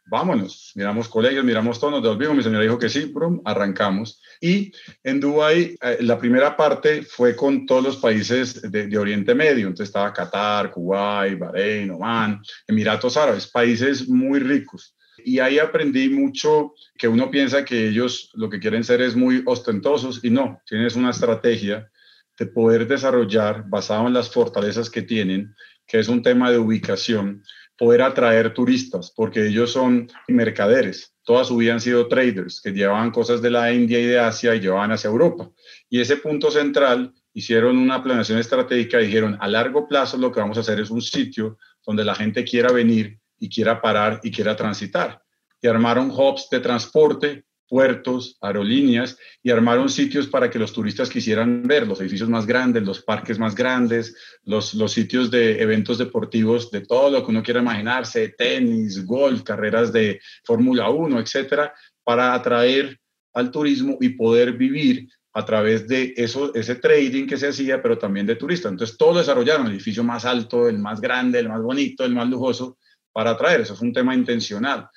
vámonos, 0.08 0.72
miramos 0.76 1.08
colegios, 1.08 1.44
miramos 1.44 1.80
todo, 1.80 1.92
nos 1.92 2.04
devolvimos, 2.04 2.38
mi 2.38 2.44
señora 2.44 2.64
dijo 2.64 2.80
que 2.80 2.90
sí, 2.90 3.06
brum, 3.06 3.42
arrancamos. 3.46 4.22
Y 4.40 4.72
en 5.04 5.20
Dubái, 5.20 5.76
eh, 5.82 5.98
la 6.02 6.18
primera 6.18 6.56
parte 6.56 7.04
fue 7.04 7.36
con 7.36 7.66
todos 7.66 7.84
los 7.84 7.98
países 7.98 8.62
de, 8.72 8.98
Oriente 8.98 9.36
Medio, 9.36 9.68
entonces 9.68 9.90
estaba 9.90 10.14
Qatar, 10.14 10.72
Kuwait, 10.72 11.38
Bahrein, 11.38 11.92
Oman, 11.92 12.42
Emiratos 12.68 13.18
Árabes, 13.18 13.48
países 13.48 14.08
muy 14.08 14.40
ricos. 14.40 14.96
Y 15.24 15.40
ahí 15.40 15.60
aprendí 15.60 16.10
mucho 16.10 16.74
que 16.98 17.08
uno 17.08 17.30
piensa 17.30 17.66
que 17.66 17.90
ellos 17.90 18.30
lo 18.34 18.50
que 18.50 18.60
quieren 18.60 18.84
ser 18.84 19.02
es 19.02 19.16
muy 19.16 19.44
ostentosos 19.46 20.24
y 20.24 20.30
no, 20.30 20.62
tienes 20.66 20.96
una 20.96 21.10
estrategia 21.10 21.90
de 22.38 22.46
poder 22.46 22.88
desarrollar 22.88 23.66
basado 23.68 24.08
en 24.08 24.14
las 24.14 24.30
fortalezas 24.30 24.90
que 24.90 25.02
tienen, 25.02 25.56
que 25.88 26.00
es 26.00 26.08
un 26.08 26.22
tema 26.22 26.52
de 26.52 26.60
ubicación, 26.60 27.44
poder 27.78 28.02
atraer 28.02 28.54
turistas, 28.54 29.12
porque 29.16 29.48
ellos 29.48 29.72
son 29.72 30.10
mercaderes. 30.28 31.14
Toda 31.24 31.44
su 31.44 31.60
sido 31.80 32.08
traders 32.08 32.62
que 32.62 32.72
llevaban 32.72 33.12
cosas 33.12 33.42
de 33.42 33.52
la 33.52 33.72
India 33.72 34.00
y 34.00 34.06
de 34.06 34.20
Asia 34.20 34.56
y 34.56 34.60
llevaban 34.60 34.92
hacia 34.92 35.10
Europa. 35.10 35.50
Y 35.90 36.00
ese 36.00 36.18
punto 36.18 36.50
central 36.50 37.14
hicieron 37.34 37.78
una 37.78 38.02
planeación 38.02 38.40
estratégica 38.40 39.00
y 39.00 39.06
dijeron, 39.06 39.38
a 39.40 39.48
largo 39.48 39.88
plazo 39.88 40.18
lo 40.18 40.32
que 40.32 40.40
vamos 40.40 40.58
a 40.58 40.62
hacer 40.62 40.80
es 40.80 40.90
un 40.90 41.02
sitio 41.02 41.58
donde 41.86 42.04
la 42.04 42.16
gente 42.16 42.44
quiera 42.44 42.72
venir 42.72 43.20
y 43.38 43.50
quiera 43.50 43.82
parar 43.82 44.20
y 44.24 44.32
quiera 44.32 44.56
transitar. 44.56 45.22
Y 45.62 45.68
armaron 45.68 46.10
hubs 46.10 46.48
de 46.50 46.60
transporte 46.60 47.46
puertos, 47.68 48.38
aerolíneas 48.42 49.18
y 49.44 49.52
armaron 49.52 49.90
sitios 49.90 50.28
para 50.28 50.50
que 50.50 50.60
los 50.60 50.74
turistas 50.74 51.10
quisieran 51.10 51.64
ver 51.64 51.88
los 51.88 52.00
edificios 52.02 52.30
más 52.30 52.46
grandes, 52.46 52.84
los 52.84 53.02
parques 53.02 53.38
más 53.40 53.56
grandes, 53.56 54.16
los, 54.44 54.74
los 54.74 54.92
sitios 54.92 55.30
de 55.30 55.62
eventos 55.62 55.98
deportivos 55.98 56.72
de 56.72 56.82
todo 56.82 57.12
lo 57.12 57.24
que 57.24 57.32
uno 57.32 57.44
quiera 57.44 57.62
imaginarse, 57.62 58.30
tenis, 58.38 59.06
golf, 59.06 59.44
carreras 59.44 59.92
de 59.92 60.20
Fórmula 60.44 60.90
1, 60.90 61.20
etcétera, 61.20 61.74
para 62.04 62.34
atraer 62.34 62.98
al 63.34 63.52
turismo 63.52 63.98
y 64.02 64.10
poder 64.10 64.54
vivir 64.54 65.08
a 65.34 65.46
través 65.46 65.88
de 65.88 66.14
eso, 66.18 66.54
ese 66.56 66.76
trading 66.76 67.28
que 67.28 67.38
se 67.38 67.50
hacía, 67.50 67.82
pero 67.82 67.98
también 67.98 68.26
de 68.26 68.36
turistas. 68.36 68.72
Entonces, 68.72 68.98
todo 68.98 69.20
desarrollaron, 69.20 69.68
el 69.68 69.74
edificio 69.74 70.04
más 70.04 70.26
alto, 70.26 70.68
el 70.68 70.80
más 70.80 71.00
grande, 71.00 71.38
el 71.38 71.50
más 71.50 71.62
bonito, 71.62 72.04
el 72.04 72.16
más 72.16 72.28
lujoso, 72.28 72.80
para 73.12 73.32
atraer. 73.32 73.62
Eso 73.62 73.76
fue 73.76 73.88
un 73.88 73.94
tema 73.94 74.16
intencional 74.16 74.90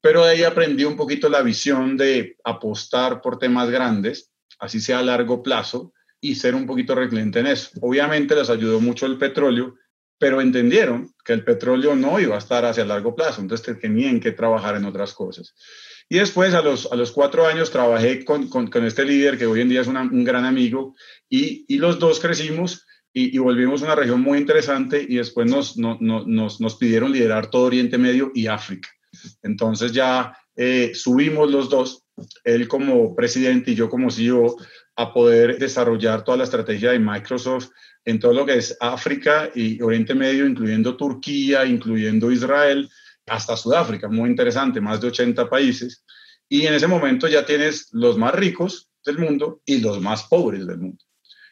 pero 0.00 0.24
ahí 0.24 0.42
aprendí 0.42 0.84
un 0.84 0.96
poquito 0.96 1.28
la 1.28 1.42
visión 1.42 1.96
de 1.96 2.36
apostar 2.44 3.20
por 3.20 3.38
temas 3.38 3.70
grandes, 3.70 4.30
así 4.58 4.80
sea 4.80 5.00
a 5.00 5.02
largo 5.02 5.42
plazo, 5.42 5.92
y 6.20 6.34
ser 6.34 6.54
un 6.54 6.66
poquito 6.66 6.94
reclente 6.94 7.40
en 7.40 7.46
eso. 7.46 7.70
Obviamente 7.80 8.34
les 8.34 8.50
ayudó 8.50 8.80
mucho 8.80 9.06
el 9.06 9.18
petróleo, 9.18 9.74
pero 10.18 10.40
entendieron 10.40 11.14
que 11.24 11.32
el 11.32 11.44
petróleo 11.44 11.94
no 11.94 12.18
iba 12.18 12.34
a 12.34 12.38
estar 12.38 12.64
hacia 12.64 12.84
largo 12.84 13.14
plazo, 13.14 13.40
entonces 13.40 13.78
tenían 13.78 14.20
que 14.20 14.32
trabajar 14.32 14.76
en 14.76 14.84
otras 14.84 15.12
cosas. 15.12 15.54
Y 16.08 16.18
después, 16.18 16.54
a 16.54 16.62
los, 16.62 16.90
a 16.90 16.96
los 16.96 17.12
cuatro 17.12 17.46
años, 17.46 17.70
trabajé 17.70 18.24
con, 18.24 18.48
con, 18.48 18.86
este 18.86 19.04
líder 19.04 19.36
que 19.36 19.46
hoy 19.46 19.60
en 19.60 19.68
día 19.68 19.80
es 19.80 19.88
un 19.88 20.24
gran 20.24 20.44
amigo, 20.44 20.94
y, 21.28 21.64
y, 21.68 21.78
los 21.78 21.98
dos 21.98 22.20
crecimos 22.20 22.86
y, 23.12 23.34
y, 23.34 23.38
volvimos 23.38 23.82
a 23.82 23.86
una 23.86 23.96
región 23.96 24.20
muy 24.20 24.38
interesante, 24.38 25.04
y 25.06 25.16
después 25.16 25.50
nos, 25.50 25.76
no, 25.76 25.98
nos, 26.00 26.60
nos 26.60 26.76
pidieron 26.76 27.12
liderar 27.12 27.50
todo 27.50 27.64
Oriente 27.64 27.98
Medio 27.98 28.30
y 28.34 28.46
África. 28.46 28.88
Entonces 29.42 29.92
ya 29.92 30.36
eh, 30.56 30.92
subimos 30.94 31.50
los 31.50 31.68
dos, 31.68 32.04
él 32.44 32.66
como 32.66 33.14
presidente 33.14 33.72
y 33.72 33.74
yo 33.74 33.88
como 33.88 34.10
CEO, 34.10 34.56
a 34.96 35.12
poder 35.12 35.58
desarrollar 35.58 36.24
toda 36.24 36.38
la 36.38 36.44
estrategia 36.44 36.92
de 36.92 36.98
Microsoft 36.98 37.68
en 38.04 38.18
todo 38.18 38.32
lo 38.32 38.46
que 38.46 38.56
es 38.56 38.76
África 38.80 39.50
y 39.54 39.80
Oriente 39.82 40.14
Medio, 40.14 40.46
incluyendo 40.46 40.96
Turquía, 40.96 41.66
incluyendo 41.66 42.30
Israel, 42.30 42.88
hasta 43.26 43.56
Sudáfrica, 43.56 44.08
muy 44.08 44.30
interesante, 44.30 44.80
más 44.80 45.00
de 45.00 45.08
80 45.08 45.50
países. 45.50 46.04
Y 46.48 46.66
en 46.66 46.74
ese 46.74 46.86
momento 46.86 47.28
ya 47.28 47.44
tienes 47.44 47.88
los 47.92 48.16
más 48.16 48.34
ricos 48.34 48.88
del 49.04 49.18
mundo 49.18 49.60
y 49.66 49.78
los 49.78 50.00
más 50.00 50.22
pobres 50.24 50.66
del 50.66 50.78
mundo. 50.78 51.04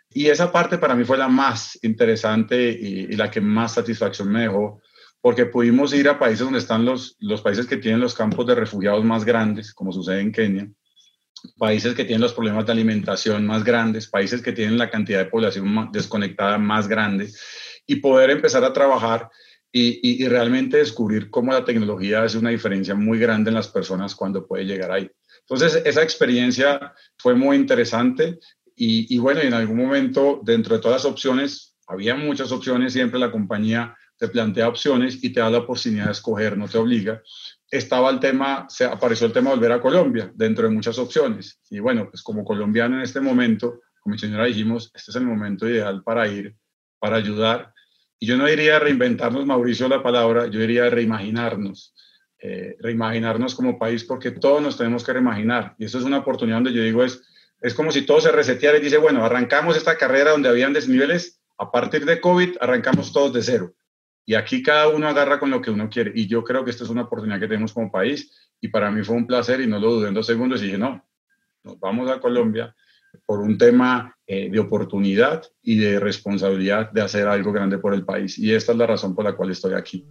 Y 0.09 0.29
esa 0.29 0.53
parte 0.53 0.79
para 0.79 0.95
mí 0.95 1.05
fue 1.05 1.19
la 1.19 1.29
más 1.29 1.79
interesante 1.83 2.71
y, 2.71 3.07
y 3.11 3.17
la 3.17 3.31
que 3.31 3.41
más 3.41 3.75
satisfacción 3.75 4.31
me 4.31 4.43
dejó 4.43 4.81
porque 5.25 5.47
pudimos 5.47 5.95
ir 5.95 6.07
a 6.07 6.19
países 6.19 6.41
donde 6.41 6.59
están 6.59 6.85
los, 6.85 7.17
los 7.19 7.41
países 7.41 7.67
que 7.67 7.79
tienen 7.79 7.99
los 7.99 8.13
campos 8.13 8.47
de 8.47 8.55
refugiados 8.55 9.03
más 9.07 9.25
grandes, 9.25 9.73
como 9.73 9.91
sucede 9.91 10.21
en 10.21 10.31
Kenia, 10.31 10.69
países 11.57 11.95
que 11.95 12.05
tienen 12.05 12.21
los 12.21 12.35
problemas 12.35 12.67
de 12.67 12.73
alimentación 12.73 13.47
más 13.47 13.65
grandes, 13.65 14.07
países 14.07 14.43
que 14.43 14.53
tienen 14.53 14.77
la 14.77 14.91
cantidad 14.91 15.21
de 15.21 15.31
población 15.31 15.89
desconectada 15.93 16.59
más 16.59 16.89
grande, 16.89 17.31
y 17.87 17.97
poder 17.97 18.29
empezar 18.29 18.65
a 18.65 18.75
trabajar 18.75 19.31
y, 19.73 20.23
y, 20.23 20.29
realmente 20.29 20.77
descubrir 20.77 21.31
cómo 21.31 21.55
la 21.55 21.65
tecnología 21.65 22.23
hace 22.23 22.37
una 22.37 22.51
diferencia 22.51 22.95
muy 22.95 23.19
grande 23.19 23.49
en 23.49 23.55
las 23.55 23.69
personas 23.69 24.15
cuando 24.15 24.47
puede 24.47 24.67
llegar 24.67 24.93
ahí. 24.93 25.11
Entonces, 25.49 25.81
esa 25.87 26.03
experiencia 26.03 26.93
fue 27.17 27.35
muy 27.35 27.57
interesante 27.57 28.41
y, 28.77 29.17
bueno, 29.17 29.41
en 29.41 29.55
algún 29.55 29.79
momento, 29.79 30.43
dentro 30.45 30.77
de 30.77 30.83
todas 30.83 31.03
las 31.03 31.11
opciones, 31.11 31.77
había 31.87 32.15
muchas 32.15 32.53
opciones, 32.53 32.93
siempre 32.93 33.19
la 33.19 33.31
compañía 33.31 33.97
te 34.17 34.29
plantea 34.29 34.69
opciones 34.69 35.23
y 35.23 35.33
te 35.33 35.41
da 35.41 35.51
la 35.51 35.59
oportunidad 35.59 36.07
de 36.07 36.13
escoger, 36.13 36.57
no 36.57 36.69
te 36.69 36.79
obliga. 36.79 37.23
Estaba 37.71 38.11
el 38.11 38.21
tema, 38.21 38.67
se 38.69 38.85
apareció 38.85 39.27
el 39.27 39.33
tema 39.33 39.51
de 39.51 39.57
volver 39.57 39.73
a 39.73 39.81
Colombia, 39.81 40.31
dentro 40.35 40.69
de 40.69 40.75
muchas 40.75 40.99
opciones. 40.99 41.61
Y 41.71 41.81
bueno, 41.81 42.09
pues 42.09 42.23
como 42.23 42.45
colombiano 42.45 42.97
en 42.97 43.03
este 43.03 43.21
momento, 43.21 43.81
como 44.01 44.17
señora 44.17 44.45
dijimos, 44.45 44.91
este 44.95 45.11
es 45.11 45.17
el 45.17 45.25
momento 45.25 45.69
ideal 45.69 46.03
para 46.03 46.29
ir, 46.29 46.55
para 46.99 47.17
ayudar. 47.17 47.73
Y 48.19 48.27
yo 48.27 48.37
no 48.37 48.47
diría 48.47 48.79
reinventarnos, 48.79 49.45
Mauricio, 49.45 49.89
la 49.89 50.03
palabra, 50.03 50.47
yo 50.47 50.61
diría 50.61 50.89
reimaginarnos. 50.89 51.95
Eh, 52.39 52.77
reimaginarnos 52.79 53.55
como 53.55 53.79
país, 53.79 54.05
porque 54.05 54.31
todos 54.31 54.61
nos 54.61 54.77
tenemos 54.77 55.03
que 55.03 55.15
reimaginar. 55.15 55.75
Y 55.79 55.87
eso 55.87 55.99
es 55.99 56.05
una 56.05 56.19
oportunidad 56.19 56.59
donde 56.59 56.75
yo 56.75 56.83
digo, 56.83 57.03
es, 57.03 57.23
es 57.63 57.73
como 57.73 57.91
si 57.91 58.03
todo 58.03 58.21
se 58.21 58.31
reseteara 58.31 58.77
y 58.77 58.83
dice, 58.83 58.99
bueno, 58.99 59.25
arrancamos 59.25 59.79
esta 59.79 59.97
carrera 59.97 60.33
donde 60.33 60.51
habían 60.51 60.75
desniveles, 60.75 61.41
a 61.57 61.71
partir 61.71 62.05
de 62.05 62.21
COVID 62.21 62.57
arrancamos 62.61 63.13
todos 63.15 63.33
de 63.33 63.43
cero. 63.43 63.75
Y 64.27 64.35
aquí 64.35 64.63
cada 64.63 64.89
uno 64.89 65.07
agarra 65.07 65.39
con 65.39 65.51
lo 65.51 65.61
que 65.61 65.71
uno 65.71 65.89
quiere. 65.89 66.13
Y 66.15 66.27
yo 66.27 66.43
creo 66.43 66.65
que 66.65 66.71
esta 66.71 66.85
es 66.85 66.91
una 66.91 67.03
oportunidad 67.03 67.41
que 67.41 67.49
tenemos 67.49 67.73
como 67.73 67.91
país. 67.91 68.51
Y 68.61 68.69
para 68.69 68.91
mí 68.91 69.03
fue 69.03 69.17
un 69.17 69.27
placer 69.27 69.61
y 69.61 69.67
no 69.67 69.79
lo 69.79 69.93
dudé 69.93 70.09
en 70.09 70.15
dos 70.15 70.27
segundos. 70.27 70.63
Y 70.63 70.67
dije, 70.67 70.79
no, 70.79 71.05
nos 71.63 71.79
vamos 71.79 72.11
a 72.11 72.21
Colombia 72.21 72.75
por 73.27 73.41
un 73.41 73.59
tema 73.59 74.17
eh, 74.27 74.51
de 74.51 74.59
oportunidad 74.59 75.43
y 75.63 75.77
de 75.79 76.01
responsabilidad 76.01 76.91
de 76.91 77.03
hacer 77.03 77.29
algo 77.29 77.53
grande 77.53 77.79
por 77.79 77.95
el 77.95 78.05
país. 78.05 78.39
Y 78.39 78.53
esta 78.55 78.73
es 78.73 78.79
la 78.79 78.87
razón 78.87 79.15
por 79.15 79.25
la 79.25 79.37
cual 79.37 79.51
estoy 79.51 79.75
aquí. 79.75 80.07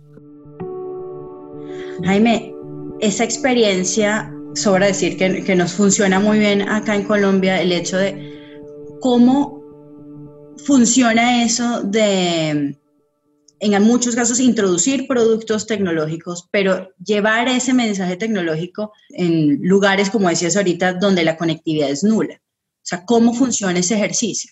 Jaime, 2.03 2.53
esa 2.99 3.23
experiencia, 3.23 4.31
sobra 4.53 4.87
decir 4.87 5.17
que, 5.17 5.43
que 5.43 5.55
nos 5.55 5.73
funciona 5.73 6.19
muy 6.19 6.39
bien 6.39 6.61
acá 6.61 6.95
en 6.95 7.03
Colombia, 7.03 7.61
el 7.61 7.71
hecho 7.71 7.97
de 7.97 8.95
cómo 9.01 9.63
funciona 10.65 11.43
eso 11.43 11.81
de, 11.83 12.77
en 13.63 13.83
muchos 13.83 14.15
casos, 14.15 14.39
introducir 14.39 15.07
productos 15.07 15.65
tecnológicos, 15.65 16.49
pero 16.51 16.91
llevar 17.03 17.47
ese 17.47 17.73
mensaje 17.73 18.17
tecnológico 18.17 18.91
en 19.09 19.59
lugares, 19.61 20.09
como 20.09 20.27
decías 20.27 20.57
ahorita, 20.57 20.93
donde 20.93 21.23
la 21.23 21.37
conectividad 21.37 21.89
es 21.89 22.03
nula. 22.03 22.35
O 22.35 22.85
sea, 22.85 23.05
¿cómo 23.05 23.33
funciona 23.33 23.79
ese 23.79 23.95
ejercicio? 23.95 24.51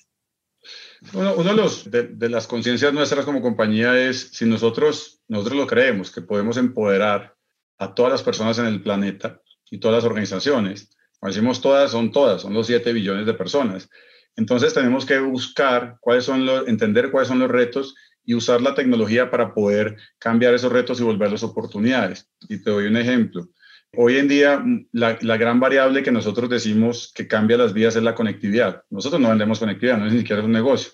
Bueno, 1.11 1.33
uno 1.35 1.49
de, 1.49 1.55
los, 1.55 1.91
de, 1.91 2.29
las 2.29 2.47
conciencias 2.47 2.93
nuestras 2.93 3.25
como 3.25 3.41
compañía 3.41 3.99
es 3.99 4.29
si 4.33 4.45
nosotros, 4.45 5.19
nosotros 5.27 5.57
lo 5.57 5.67
creemos, 5.67 6.11
que 6.11 6.21
podemos 6.21 6.55
empoderar 6.57 7.35
a 7.79 7.93
todas 7.93 8.11
las 8.11 8.23
personas 8.23 8.59
en 8.59 8.67
el 8.67 8.81
planeta 8.81 9.41
y 9.69 9.79
todas 9.79 9.97
las 9.97 10.05
organizaciones. 10.05 10.89
Cuando 11.19 11.35
decimos 11.35 11.59
todas, 11.59 11.91
son 11.91 12.11
todas, 12.11 12.43
son 12.43 12.53
los 12.53 12.67
7 12.67 12.93
billones 12.93 13.25
de 13.25 13.33
personas. 13.33 13.89
Entonces 14.35 14.73
tenemos 14.73 15.05
que 15.05 15.19
buscar 15.19 15.97
cuáles 15.99 16.23
son 16.23 16.45
los, 16.45 16.67
entender 16.67 17.11
cuáles 17.11 17.27
son 17.27 17.39
los 17.39 17.49
retos 17.49 17.95
y 18.23 18.35
usar 18.35 18.61
la 18.61 18.75
tecnología 18.75 19.29
para 19.29 19.53
poder 19.53 19.97
cambiar 20.19 20.53
esos 20.53 20.71
retos 20.71 20.99
y 20.99 21.03
volverlos 21.03 21.43
oportunidades. 21.43 22.29
Y 22.47 22.61
te 22.61 22.69
doy 22.69 22.85
un 22.85 22.97
ejemplo. 22.97 23.49
Hoy 23.97 24.17
en 24.17 24.27
día, 24.27 24.59
mm, 24.59 24.87
la, 24.93 25.37
gran 25.37 25.59
variable 25.59 26.03
que 26.03 26.11
nosotros 26.11 26.49
decimos 26.49 27.11
que 27.13 27.27
cambia 27.27 27.57
las 27.57 27.73
vidas 27.73 27.95
es 27.95 28.03
la 28.03 28.15
conectividad. 28.15 28.83
Nosotros 28.89 29.19
no 29.19 29.29
vendemos 29.29 29.59
conectividad, 29.59 29.97
no 29.97 30.07
es 30.07 30.13
ni 30.13 30.19
siquiera 30.19 30.43
un 30.43 30.51
negocio. 30.51 30.91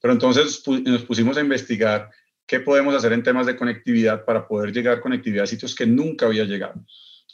Pero 0.00 0.14
entonces 0.14 0.62
nos 0.66 1.02
pusimos 1.02 1.36
a 1.36 1.40
investigar 1.40 2.10
qué 2.46 2.58
podemos 2.58 2.94
hacer 2.94 3.12
en 3.12 3.22
temas 3.22 3.46
de 3.46 3.56
conectividad 3.56 4.24
para 4.24 4.48
poder 4.48 4.72
llegar 4.72 5.00
conectividad 5.00 5.44
a 5.44 5.46
sitios 5.46 5.74
que 5.74 5.86
nunca 5.86 6.26
había 6.26 6.44
llegado, 6.44 6.84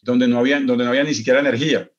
donde 0.02 0.28
no 0.28 0.38
había, 0.38 0.60
donde 0.60 0.84
no 0.84 0.90
había 0.90 1.04
ni 1.04 1.14
siquiera 1.14 1.40
energía, 1.40 1.90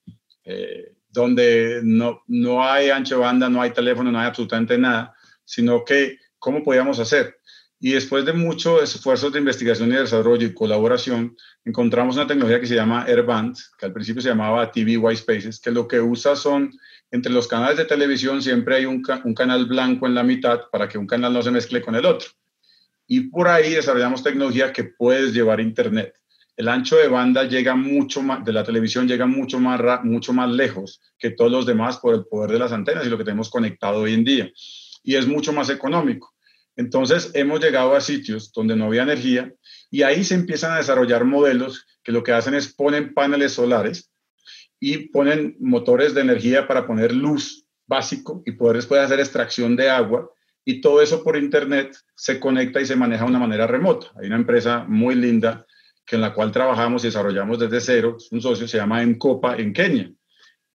eh, 0.44 0.94
donde 1.10 1.80
no, 1.84 2.22
no 2.28 2.64
hay 2.64 2.92
ancho 2.92 3.20
banda, 3.20 3.50
no 3.50 3.62
hay 3.62 3.72
teléfono, 3.72 4.12
no 4.12 4.20
hay 4.20 4.28
absolutamente 4.28 4.78
nada, 4.78 5.16
sino 5.44 5.84
que 5.84 6.20
cómo 6.40 6.64
podíamos 6.64 7.00
hacer. 7.00 7.38
Y 7.80 7.92
después 7.92 8.26
de 8.26 8.34
muchos 8.34 8.96
esfuerzos 8.96 9.32
de 9.32 9.40
investigación 9.40 9.92
y 9.92 9.96
desarrollo 9.96 10.48
y 10.48 10.54
colaboración, 10.54 11.36
encontramos 11.64 12.16
una 12.16 12.26
tecnología 12.26 12.60
que 12.60 12.66
se 12.66 12.76
llama 12.76 13.04
Airband, 13.04 13.56
que 13.78 13.86
al 13.86 13.94
principio 13.94 14.22
se 14.22 14.30
llamaba 14.30 14.72
TV 14.72 14.98
White 14.98 15.22
Spaces, 15.22 15.60
que 15.60 15.70
lo 15.70 15.88
que 15.88 16.02
usa 16.02 16.36
son, 16.36 16.72
entre 17.12 17.32
los 17.32 17.48
canales 17.48 17.78
de 17.78 17.86
televisión 17.86 18.42
siempre 18.42 18.78
hay 18.78 18.86
un, 18.86 19.04
un, 19.24 19.34
canal 19.36 19.66
blanco 19.68 20.08
en 20.08 20.16
la 20.16 20.24
mitad 20.24 20.62
para 20.72 20.90
que 20.90 20.98
un 20.98 21.06
canal 21.06 21.32
no 21.32 21.42
se 21.44 21.52
mezcle 21.52 21.82
con 21.82 21.96
el 21.96 22.06
otro. 22.06 22.28
Y 23.06 23.30
por 23.30 23.48
ahí 23.48 23.76
desarrollamos 23.76 24.24
tecnología 24.24 24.74
que 24.74 24.84
puedes 24.84 25.34
llevar 25.34 25.60
a 25.60 25.62
Internet. 25.62 26.14
El 26.58 26.70
ancho 26.70 26.96
de 26.96 27.08
banda 27.08 27.44
llega 27.44 27.76
mucho 27.76 28.24
más, 28.24 28.44
de 28.44 28.52
la 28.52 28.64
televisión 28.64 29.08
llega 29.08 29.28
mucho 29.28 29.60
más, 29.60 30.04
mucho 30.04 30.34
más 30.34 30.50
lejos 30.50 31.00
que 31.20 31.30
todos 31.30 31.52
los 31.52 31.68
demás 31.68 31.98
por 31.98 32.16
el 32.16 32.26
poder 32.26 32.52
de 32.52 32.60
las 32.60 32.72
antenas 32.72 33.06
y 33.06 33.10
lo 33.10 33.18
que 33.20 33.24
tenemos 33.24 33.52
conectado 33.52 34.02
hoy 34.02 34.16
en 34.16 34.24
día. 34.24 34.52
Y 35.08 35.16
es 35.16 35.26
mucho 35.26 35.54
más 35.54 35.70
económico. 35.70 36.34
Entonces 36.76 37.32
hemos 37.34 37.62
llegado 37.62 37.96
a 37.96 38.02
sitios 38.02 38.52
donde 38.52 38.76
no 38.76 38.88
había 38.88 39.04
energía 39.04 39.54
y 39.90 40.02
ahí 40.04 40.26
se 40.26 40.36
empiezan 40.36 40.74
a 40.74 40.78
desarrollar 40.78 41.24
modelos 41.24 41.86
que 42.04 42.12
lo 42.12 42.24
que 42.24 42.34
hacen 42.34 42.54
es 42.56 42.74
ponen 42.74 43.14
paneles 43.14 43.54
solares 43.54 44.12
y 44.82 45.08
ponen 45.08 45.56
motores 45.62 46.14
de 46.14 46.22
energía 46.22 46.68
para 46.68 46.86
poner 46.86 47.14
luz 47.14 47.66
básico 47.86 48.44
y 48.46 48.52
poder 48.52 48.78
hacer 48.78 49.22
extracción 49.22 49.78
de 49.78 49.90
agua 49.90 50.30
y 50.66 50.82
todo 50.82 51.02
eso 51.02 51.24
por 51.24 51.38
internet 51.38 51.96
se 52.14 52.38
conecta 52.38 52.82
y 52.82 52.86
se 52.86 52.98
maneja 52.98 53.24
de 53.24 53.30
una 53.30 53.40
manera 53.40 53.66
remota. 53.66 54.08
Hay 54.20 54.28
una 54.28 54.36
empresa 54.36 54.84
muy 54.90 55.16
linda 55.16 55.66
que 56.06 56.18
en 56.18 56.22
la 56.22 56.34
cual 56.34 56.52
trabajamos 56.52 57.04
y 57.04 57.08
desarrollamos 57.08 57.60
desde 57.60 57.80
cero, 57.80 58.18
un 58.32 58.42
socio 58.42 58.68
se 58.68 58.76
llama 58.76 59.02
Encopa 59.02 59.56
en 59.56 59.72
Kenia. 59.72 60.12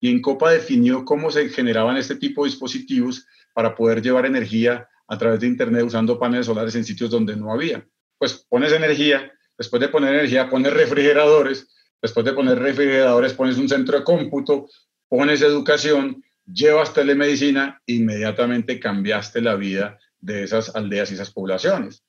Y 0.00 0.10
Encopa 0.10 0.50
definió 0.50 1.04
cómo 1.04 1.30
se 1.30 1.48
generaban 1.50 1.96
este 1.96 2.16
tipo 2.16 2.44
de 2.44 2.50
dispositivos 2.50 3.26
para 3.52 3.74
poder 3.74 4.02
llevar 4.02 4.26
energía 4.26 4.88
a 5.06 5.18
través 5.18 5.40
de 5.40 5.46
Internet 5.46 5.84
usando 5.84 6.18
paneles 6.18 6.46
solares 6.46 6.74
en 6.74 6.84
sitios 6.84 7.10
donde 7.10 7.36
no 7.36 7.52
había. 7.52 7.86
Pues 8.18 8.46
pones 8.48 8.72
energía, 8.72 9.32
después 9.58 9.80
de 9.80 9.88
poner 9.88 10.14
energía 10.14 10.48
pones 10.48 10.72
refrigeradores, 10.72 11.68
después 12.00 12.24
de 12.24 12.32
poner 12.32 12.58
refrigeradores 12.58 13.34
pones 13.34 13.58
un 13.58 13.68
centro 13.68 13.98
de 13.98 14.04
cómputo, 14.04 14.68
pones 15.08 15.42
educación, 15.42 16.22
llevas 16.46 16.94
telemedicina, 16.94 17.82
inmediatamente 17.86 18.80
cambiaste 18.80 19.40
la 19.40 19.56
vida 19.56 19.98
de 20.20 20.44
esas 20.44 20.74
aldeas 20.74 21.10
y 21.10 21.14
esas 21.14 21.32
poblaciones. 21.32 22.04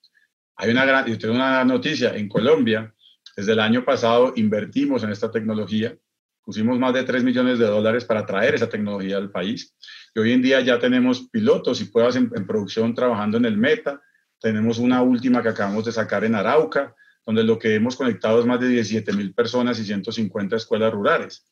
Hay 0.55 0.69
una 0.69 0.85
gran, 0.85 1.09
y 1.09 1.17
tengo 1.17 1.33
una 1.33 1.63
noticia, 1.65 2.15
en 2.15 2.29
Colombia, 2.29 2.93
desde 3.35 3.53
el 3.53 3.59
año 3.59 3.83
pasado 3.83 4.33
invertimos 4.35 5.03
en 5.03 5.11
esta 5.11 5.31
tecnología, 5.31 5.97
pusimos 6.43 6.79
más 6.79 6.93
de 6.93 7.03
3 7.03 7.23
millones 7.23 7.59
de 7.59 7.65
dólares 7.65 8.05
para 8.05 8.25
traer 8.25 8.55
esa 8.55 8.69
tecnología 8.69 9.17
al 9.17 9.31
país 9.31 9.75
y 10.13 10.19
hoy 10.19 10.33
en 10.33 10.41
día 10.41 10.59
ya 10.61 10.79
tenemos 10.79 11.29
pilotos 11.29 11.81
y 11.81 11.85
pruebas 11.85 12.15
en, 12.15 12.29
producción 12.29 12.93
trabajando 12.93 13.37
en 13.37 13.45
el 13.45 13.57
Meta. 13.57 14.01
Tenemos 14.39 14.77
una 14.77 15.01
última 15.01 15.41
que 15.41 15.49
acabamos 15.49 15.85
de 15.85 15.91
sacar 15.91 16.25
en 16.25 16.35
Arauca, 16.35 16.93
donde 17.25 17.43
lo 17.43 17.57
que 17.57 17.75
hemos 17.75 17.95
conectado 17.95 18.39
es 18.39 18.45
más 18.45 18.59
de 18.59 18.67
17 18.67 19.13
mil 19.13 19.33
personas 19.33 19.79
y 19.79 19.85
150 19.85 20.55
escuelas 20.55 20.91
rurales. 20.91 21.45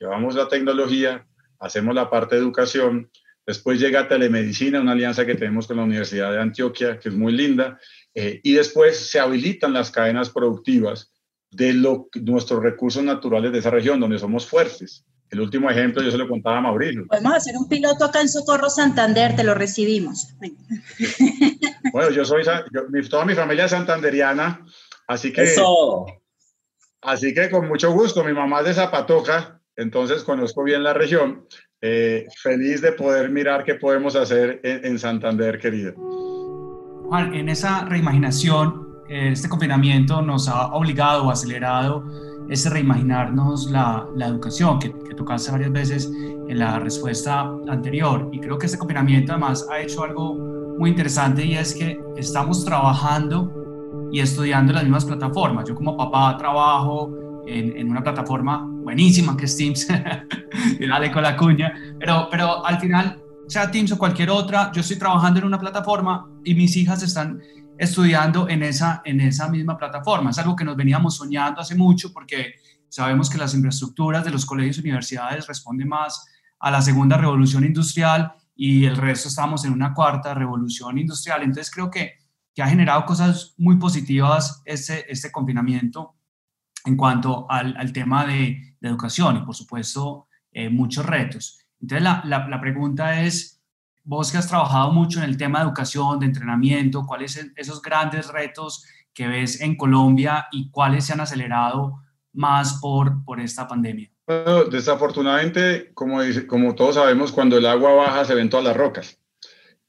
Llevamos 0.00 0.34
la 0.34 0.48
tecnología, 0.48 1.26
hacemos 1.58 1.94
la 1.94 2.08
parte 2.08 2.36
de 2.36 2.42
educación, 2.42 3.10
después 3.46 3.78
llega 3.78 4.08
telemedicina, 4.08 4.80
una 4.80 4.92
alianza 4.92 5.26
que 5.26 5.34
tenemos 5.34 5.66
con 5.66 5.76
la 5.76 5.82
Universidad 5.82 6.32
de 6.32 6.40
Antioquia, 6.40 6.98
que 6.98 7.10
es 7.10 7.14
muy 7.14 7.32
linda, 7.32 7.78
eh, 8.14 8.40
y 8.42 8.54
después 8.54 9.10
se 9.10 9.20
habilitan 9.20 9.74
las 9.74 9.90
cadenas 9.90 10.30
productivas 10.30 11.12
de 11.56 11.72
lo, 11.72 12.08
nuestros 12.22 12.62
recursos 12.62 13.02
naturales 13.02 13.50
de 13.50 13.58
esa 13.58 13.70
región, 13.70 13.98
donde 13.98 14.18
somos 14.18 14.46
fuertes. 14.46 15.04
El 15.30 15.40
último 15.40 15.70
ejemplo, 15.70 16.02
yo 16.02 16.10
se 16.10 16.18
lo 16.18 16.28
contaba 16.28 16.58
a 16.58 16.60
Mauricio. 16.60 17.06
Podemos 17.06 17.34
hacer 17.34 17.56
un 17.56 17.68
piloto 17.68 18.04
acá 18.04 18.20
en 18.20 18.28
Socorro 18.28 18.68
Santander, 18.68 19.34
te 19.34 19.44
lo 19.44 19.54
recibimos. 19.54 20.34
Bueno, 21.92 22.10
yo 22.10 22.26
soy, 22.26 22.42
toda 23.08 23.24
mi 23.24 23.34
familia 23.34 23.64
es 23.64 23.70
santanderiana, 23.70 24.66
así 25.06 25.32
que... 25.32 25.54
Así 27.00 27.32
que 27.32 27.48
con 27.48 27.68
mucho 27.68 27.90
gusto, 27.92 28.22
mi 28.22 28.34
mamá 28.34 28.60
es 28.60 28.66
de 28.66 28.74
Zapatoca, 28.74 29.62
entonces 29.76 30.22
conozco 30.22 30.62
bien 30.62 30.82
la 30.82 30.92
región. 30.92 31.46
Eh, 31.80 32.26
feliz 32.42 32.82
de 32.82 32.92
poder 32.92 33.30
mirar 33.30 33.64
qué 33.64 33.76
podemos 33.76 34.14
hacer 34.14 34.60
en, 34.62 34.84
en 34.84 34.98
Santander, 34.98 35.58
querido. 35.58 35.94
Juan, 37.08 37.32
en 37.32 37.48
esa 37.48 37.86
reimaginación, 37.86 38.85
este 39.08 39.48
confinamiento 39.48 40.22
nos 40.22 40.48
ha 40.48 40.66
obligado 40.72 41.26
o 41.26 41.30
acelerado 41.30 42.04
es 42.48 42.70
reimaginarnos 42.70 43.70
la, 43.70 44.06
la 44.14 44.26
educación, 44.26 44.78
que, 44.78 44.92
que 44.92 45.14
tocaste 45.14 45.50
varias 45.50 45.72
veces 45.72 46.12
en 46.48 46.58
la 46.58 46.78
respuesta 46.78 47.50
anterior. 47.68 48.28
Y 48.32 48.40
creo 48.40 48.58
que 48.58 48.66
este 48.66 48.78
confinamiento 48.78 49.32
además 49.32 49.66
ha 49.70 49.80
hecho 49.80 50.04
algo 50.04 50.34
muy 50.78 50.90
interesante 50.90 51.44
y 51.44 51.54
es 51.54 51.74
que 51.74 52.00
estamos 52.16 52.64
trabajando 52.64 53.52
y 54.12 54.20
estudiando 54.20 54.72
las 54.72 54.84
mismas 54.84 55.04
plataformas. 55.04 55.68
Yo 55.68 55.74
como 55.74 55.96
papá 55.96 56.36
trabajo 56.38 57.12
en, 57.46 57.76
en 57.76 57.90
una 57.90 58.02
plataforma 58.02 58.66
buenísima 58.86 59.36
que 59.36 59.46
es 59.46 59.56
Teams, 59.56 59.88
dale 60.88 61.10
con 61.10 61.22
la 61.22 61.36
cuña, 61.36 61.74
pero, 61.98 62.28
pero 62.30 62.64
al 62.64 62.78
final, 62.78 63.20
sea 63.48 63.70
Teams 63.70 63.92
o 63.92 63.98
cualquier 63.98 64.30
otra, 64.30 64.70
yo 64.72 64.80
estoy 64.80 64.96
trabajando 64.96 65.40
en 65.40 65.46
una 65.46 65.58
plataforma 65.58 66.30
y 66.44 66.54
mis 66.54 66.76
hijas 66.76 67.02
están 67.02 67.40
estudiando 67.78 68.48
en 68.48 68.62
esa, 68.62 69.02
en 69.04 69.20
esa 69.20 69.48
misma 69.48 69.76
plataforma. 69.76 70.30
Es 70.30 70.38
algo 70.38 70.56
que 70.56 70.64
nos 70.64 70.76
veníamos 70.76 71.16
soñando 71.16 71.60
hace 71.60 71.74
mucho 71.74 72.12
porque 72.12 72.54
sabemos 72.88 73.28
que 73.28 73.38
las 73.38 73.54
infraestructuras 73.54 74.24
de 74.24 74.30
los 74.30 74.46
colegios 74.46 74.78
y 74.78 74.80
universidades 74.80 75.46
responden 75.46 75.88
más 75.88 76.26
a 76.58 76.70
la 76.70 76.80
segunda 76.80 77.16
revolución 77.16 77.64
industrial 77.64 78.32
y 78.54 78.86
el 78.86 78.96
resto 78.96 79.28
estamos 79.28 79.64
en 79.64 79.72
una 79.72 79.92
cuarta 79.92 80.34
revolución 80.34 80.98
industrial. 80.98 81.42
Entonces 81.42 81.70
creo 81.72 81.90
que, 81.90 82.14
que 82.54 82.62
ha 82.62 82.68
generado 82.68 83.04
cosas 83.04 83.54
muy 83.58 83.76
positivas 83.76 84.62
este, 84.64 85.10
este 85.12 85.30
confinamiento 85.30 86.14
en 86.86 86.96
cuanto 86.96 87.50
al, 87.50 87.92
tema 87.92 88.24
de, 88.24 88.76
de, 88.80 88.88
educación 88.88 89.36
y 89.36 89.40
por 89.40 89.54
supuesto 89.54 90.28
eh, 90.52 90.70
muchos 90.70 91.04
retos. 91.04 91.60
Entonces 91.80 92.02
la, 92.02 92.22
la, 92.24 92.60
pregunta 92.60 93.20
es, 93.22 93.55
vos 94.06 94.30
que 94.30 94.38
has 94.38 94.48
trabajado 94.48 94.92
mucho 94.92 95.18
en 95.18 95.24
el 95.24 95.36
tema 95.36 95.58
de 95.58 95.64
educación, 95.66 96.20
de 96.20 96.26
entrenamiento, 96.26 97.04
¿cuáles 97.04 97.32
son 97.32 97.52
esos 97.56 97.82
grandes 97.82 98.28
retos 98.28 98.86
que 99.12 99.26
ves 99.26 99.60
en 99.60 99.76
Colombia 99.76 100.46
y 100.52 100.70
cuáles 100.70 101.04
se 101.04 101.12
han 101.12 101.20
acelerado 101.20 102.00
más 102.32 102.78
por, 102.80 103.24
por 103.24 103.40
esta 103.40 103.66
pandemia? 103.66 104.10
Desafortunadamente, 104.70 105.90
como, 105.92 106.20
como 106.46 106.74
todos 106.74 106.94
sabemos, 106.94 107.32
cuando 107.32 107.58
el 107.58 107.66
agua 107.66 107.94
baja 107.94 108.24
se 108.24 108.34
ven 108.34 108.48
todas 108.48 108.64
las 108.64 108.76
rocas. 108.76 109.18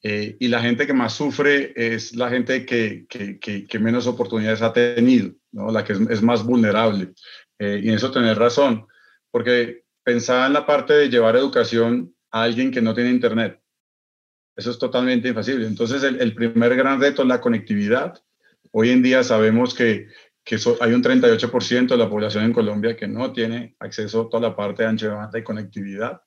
Eh, 0.02 0.36
y 0.40 0.48
la 0.48 0.62
gente 0.62 0.88
que 0.88 0.94
más 0.94 1.14
sufre 1.14 1.74
es 1.76 2.16
la 2.16 2.30
gente 2.30 2.66
que, 2.66 3.06
que, 3.08 3.40
que, 3.40 3.80
menos 3.80 4.08
oportunidades 4.08 4.62
ha 4.62 4.74
tenido, 4.74 5.32
¿no? 5.52 5.72
la 5.72 5.84
que 5.84 5.94
es, 5.94 6.22
más 6.22 6.44
vulnerable. 6.44 7.14
Eh, 7.60 7.82
y 7.84 7.90
en 7.90 7.96
eso 7.96 8.12
tenés 8.12 8.38
razón, 8.38 8.88
porque 9.32 9.84
pensaba 10.04 10.48
en 10.48 10.54
la 10.54 10.66
parte 10.66 10.94
de 10.94 11.10
llevar 11.10 11.36
educación 11.36 12.16
a 12.32 12.44
alguien 12.44 12.72
que 12.72 12.82
no 12.82 12.94
tiene 12.94 13.10
internet. 13.10 13.60
Eso 14.58 14.72
es 14.72 14.80
totalmente 14.80 15.30
infasible. 15.30 15.68
Entonces, 15.68 16.04
el, 16.04 16.34
primer 16.34 16.76
gran 16.76 17.00
reto 17.00 17.22
es 17.22 17.28
la 17.28 17.40
conectividad. 17.40 18.22
Hoy 18.72 18.90
en 18.90 19.02
día 19.02 19.24
sabemos 19.24 19.74
que 19.74 20.08
que 20.48 20.58
hay 20.80 20.94
un 20.94 21.04
38% 21.04 21.88
de 21.90 21.98
la 21.98 22.10
población 22.10 22.46
en 22.46 22.54
Colombia 22.54 22.96
que 22.96 23.06
no 23.06 23.34
tiene 23.34 23.76
acceso 23.80 24.22
a 24.22 24.30
toda 24.30 24.48
la 24.48 24.56
parte 24.56 24.82
de 24.82 24.90
ancho 24.90 25.08
de 25.08 25.14
banda 25.14 25.38
y 25.38 25.44
conectividad, 25.44 26.22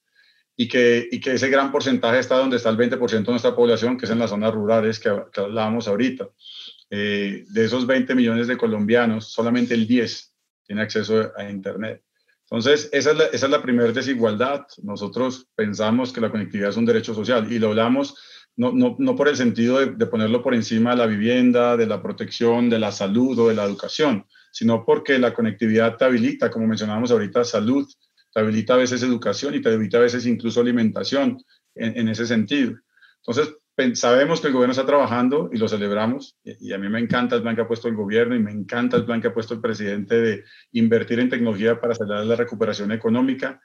y 0.55 0.69
que, 0.69 1.09
y 1.11 1.21
que 1.21 1.33
ese 1.33 1.49
gran 1.49 1.73
porcentaje 1.73 2.19
está 2.19 2.37
donde 2.37 2.59
está 2.59 2.69
el 2.69 2.77
20% 2.77 3.09
de 3.09 3.31
nuestra 3.31 3.57
población, 3.57 3.97
que 3.97 4.05
es 4.05 4.11
en 4.11 4.19
las 4.19 4.29
zonas 4.29 4.53
rurales 4.53 5.01
que, 5.01 5.11
que 5.33 5.41
hablábamos 5.41 5.89
ahorita. 5.89 6.29
Eh, 6.91 7.45
de 7.49 7.65
esos 7.65 7.87
20 7.87 8.15
millones 8.15 8.47
de 8.47 8.59
colombianos, 8.59 9.33
solamente 9.33 9.73
el 9.73 9.87
10 9.87 10.35
tiene 10.67 10.83
acceso 10.83 11.33
a 11.35 11.49
Internet. 11.49 12.03
Entonces, 12.50 12.88
esa 12.92 13.12
es 13.33 13.49
la, 13.49 13.62
primera 13.62 13.92
desigualdad. 13.92 14.66
Nosotros 14.83 15.47
pensamos 15.54 16.12
que 16.12 16.21
la 16.21 16.30
conectividad 16.30 16.71
es 16.71 16.76
un 16.76 16.85
derecho 16.85 17.14
social 17.14 17.50
y 17.52 17.61
lo 17.61 17.69
hablamos 17.69 18.16
no, 18.57 18.73
no, 18.73 18.97
no 18.99 19.14
por 19.14 19.28
el 19.28 19.37
sentido 19.37 19.78
de, 19.78 19.92
de, 19.92 20.07
ponerlo 20.07 20.42
por 20.42 20.54
encima 20.54 20.90
de 20.90 20.97
la 20.97 21.07
vivienda, 21.07 21.76
de 21.76 21.87
la 21.87 22.02
protección, 22.02 22.69
de 22.69 22.80
la 22.80 22.90
salud 22.90 23.38
o 23.38 23.49
de 23.49 23.54
la 23.54 23.64
educación, 23.64 24.26
sino 24.50 24.85
porque 24.85 25.19
la 25.19 25.33
conectividad 25.33 25.97
te 25.97 26.04
habilita, 26.04 26.50
como 26.50 26.66
mencionábamos 26.66 27.12
ahorita, 27.12 27.45
salud, 27.45 27.88
te 28.33 28.40
habilita 28.40 28.75
a 28.75 28.78
veces 28.78 29.02
educación 29.04 29.54
y 29.54 29.62
te 29.62 29.69
habilita 29.69 29.99
a 29.99 30.02
veces 30.02 30.26
incluso 30.26 30.61
alimentación 30.61 31.38
en, 31.76 31.97
en 31.97 32.09
ese 32.09 32.26
sentido. 32.26 32.75
Entonces, 33.19 33.54
sabemos 33.95 34.41
que 34.41 34.49
el 34.49 34.53
gobierno 34.53 34.73
está 34.73 34.87
trabajando 34.87 35.51
y 35.53 35.59
lo 35.59 35.69
celebramos, 35.69 36.39
y 36.45 36.73
a 36.73 36.79
mí 36.79 36.89
me 36.89 36.99
encanta 36.99 37.37
el 37.37 37.43
plan 37.43 37.55
que 37.55 37.63
ha 37.63 37.69
puesto 37.69 37.89
el 37.89 37.95
gobierno 37.95 38.35
y 38.35 38.41
me 38.41 38.53
encanta 38.53 38.97
el 38.97 39.05
plan 39.05 39.21
que 39.21 39.29
ha 39.29 39.35
puesto 39.35 39.55
el 39.55 39.61
presidente 39.61 40.21
de 40.21 40.45
invertir 40.73 41.21
en 41.21 41.29
tecnología 41.29 41.81
para 41.81 41.93
acelerar 41.93 42.25
la 42.27 42.37
recuperación 42.37 42.93
económica 42.93 43.61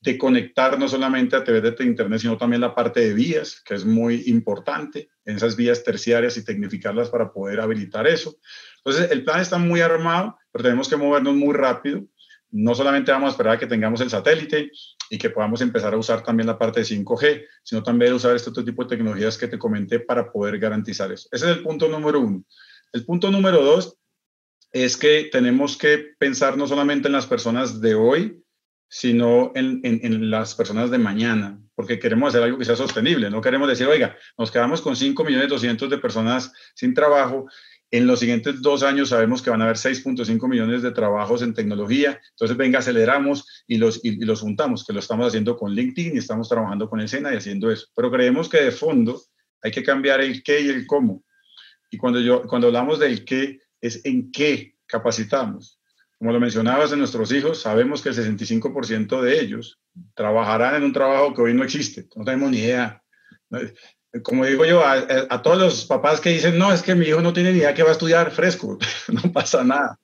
de 0.00 0.16
conectar 0.16 0.78
no 0.78 0.88
solamente 0.88 1.36
a 1.36 1.42
través 1.42 1.62
de 1.62 1.84
Internet, 1.84 2.20
sino 2.20 2.36
también 2.36 2.60
la 2.60 2.74
parte 2.74 3.00
de 3.00 3.14
vías, 3.14 3.60
que 3.64 3.74
es 3.74 3.84
muy 3.84 4.24
importante, 4.26 5.08
en 5.24 5.36
esas 5.36 5.56
vías 5.56 5.82
terciarias 5.82 6.36
y 6.36 6.44
tecnificarlas 6.44 7.10
para 7.10 7.32
poder 7.32 7.60
habilitar 7.60 8.06
eso. 8.06 8.36
Entonces, 8.78 9.10
el 9.10 9.24
plan 9.24 9.40
está 9.40 9.58
muy 9.58 9.80
armado, 9.80 10.38
pero 10.52 10.64
tenemos 10.64 10.88
que 10.88 10.96
movernos 10.96 11.34
muy 11.34 11.54
rápido. 11.54 12.04
No 12.50 12.74
solamente 12.74 13.12
vamos 13.12 13.28
a 13.28 13.30
esperar 13.32 13.56
a 13.56 13.58
que 13.58 13.66
tengamos 13.66 14.00
el 14.00 14.10
satélite 14.10 14.70
y 15.10 15.18
que 15.18 15.30
podamos 15.30 15.60
empezar 15.60 15.94
a 15.94 15.98
usar 15.98 16.22
también 16.22 16.46
la 16.46 16.58
parte 16.58 16.80
de 16.80 16.86
5G, 16.86 17.44
sino 17.62 17.82
también 17.82 18.14
usar 18.14 18.34
este 18.34 18.50
otro 18.50 18.64
tipo 18.64 18.82
de 18.82 18.90
tecnologías 18.96 19.36
que 19.36 19.48
te 19.48 19.58
comenté 19.58 20.00
para 20.00 20.30
poder 20.30 20.58
garantizar 20.58 21.12
eso. 21.12 21.28
Ese 21.30 21.50
es 21.50 21.56
el 21.56 21.62
punto 21.62 21.88
número 21.88 22.20
uno. 22.20 22.42
El 22.92 23.04
punto 23.04 23.30
número 23.30 23.62
dos 23.62 23.96
es 24.72 24.96
que 24.96 25.28
tenemos 25.30 25.76
que 25.76 26.14
pensar 26.18 26.56
no 26.56 26.66
solamente 26.66 27.08
en 27.08 27.12
las 27.12 27.26
personas 27.26 27.80
de 27.80 27.94
hoy, 27.94 28.42
sino 28.88 29.52
en, 29.54 30.30
las 30.30 30.54
personas 30.54 30.90
de 30.90 30.98
mañana, 30.98 31.60
porque 31.74 31.98
queremos 31.98 32.30
hacer 32.30 32.42
algo 32.42 32.58
que 32.58 32.64
sea 32.64 32.76
sostenible. 32.76 33.30
No 33.30 33.42
queremos 33.42 33.68
decir, 33.68 33.86
oiga, 33.86 34.16
nos 34.38 34.50
quedamos 34.50 34.80
con 34.80 34.96
5 34.96 35.24
millones 35.24 35.48
200 35.48 35.90
de 35.90 35.98
personas 35.98 36.52
sin 36.74 36.94
trabajo. 36.94 37.46
En 37.90 38.06
los 38.06 38.20
siguientes 38.20 38.60
dos 38.60 38.82
años 38.82 39.08
sabemos 39.08 39.40
que 39.40 39.50
van 39.50 39.62
a 39.62 39.64
haber 39.64 39.76
6.5 39.76 40.48
millones 40.48 40.82
de 40.82 40.90
trabajos 40.90 41.42
en 41.42 41.54
tecnología. 41.54 42.20
Entonces, 42.30 42.56
venga, 42.56 42.80
aceleramos 42.80 43.64
y 43.66 43.78
los, 43.78 44.04
y, 44.04 44.24
los 44.24 44.40
juntamos, 44.40 44.84
que 44.84 44.92
lo 44.92 45.00
estamos 45.00 45.28
haciendo 45.28 45.56
con 45.56 45.72
LinkedIn 45.72 46.14
y 46.14 46.18
estamos 46.18 46.48
trabajando 46.48 46.88
con 46.88 47.00
el 47.00 47.08
SENA 47.08 47.32
y 47.32 47.38
haciendo 47.38 47.70
eso. 47.70 47.86
Pero 47.94 48.10
creemos 48.10 48.48
que 48.48 48.62
de 48.62 48.70
fondo 48.72 49.20
hay 49.62 49.70
que 49.70 49.82
cambiar 49.82 50.20
el 50.20 50.42
qué 50.42 50.60
y 50.60 50.68
el 50.68 50.86
cómo. 50.86 51.24
Y 51.90 51.96
cuando, 51.96 52.20
yo, 52.20 52.42
cuando 52.46 52.66
hablamos 52.66 52.98
del 52.98 53.24
qué, 53.24 53.60
es 53.80 54.04
en 54.04 54.30
qué 54.30 54.74
capacitamos 54.86 55.78
como 56.18 56.32
lo 56.32 56.40
mencionabas 56.40 56.92
en 56.92 56.98
nuestros 56.98 57.30
hijos, 57.32 57.62
sabemos 57.62 58.02
que 58.02 58.08
el 58.08 58.16
65% 58.16 59.20
de 59.20 59.40
ellos 59.40 59.80
trabajarán 60.14 60.74
en 60.74 60.82
un 60.82 60.92
trabajo 60.92 61.32
que 61.32 61.42
hoy 61.42 61.54
no 61.54 61.62
existe. 61.62 62.08
No 62.16 62.24
tenemos 62.24 62.50
ni 62.50 62.58
idea. 62.58 63.02
Como 64.22 64.44
digo 64.44 64.64
yo, 64.64 64.82
a, 64.84 65.42
todos 65.42 65.58
los 65.58 65.84
papás 65.84 66.20
que 66.20 66.30
dicen, 66.30 66.58
no, 66.58 66.72
es 66.72 66.82
que 66.82 66.94
mi 66.94 67.06
hijo 67.06 67.20
no 67.20 67.32
tiene 67.32 67.52
ni 67.52 67.58
idea 67.58 67.74
que 67.74 67.82
va 67.82 67.90
a 67.90 67.92
estudiar 67.92 68.30
fresco, 68.30 68.78
no 69.08 69.32
pasa 69.32 69.64
nada, 69.64 69.98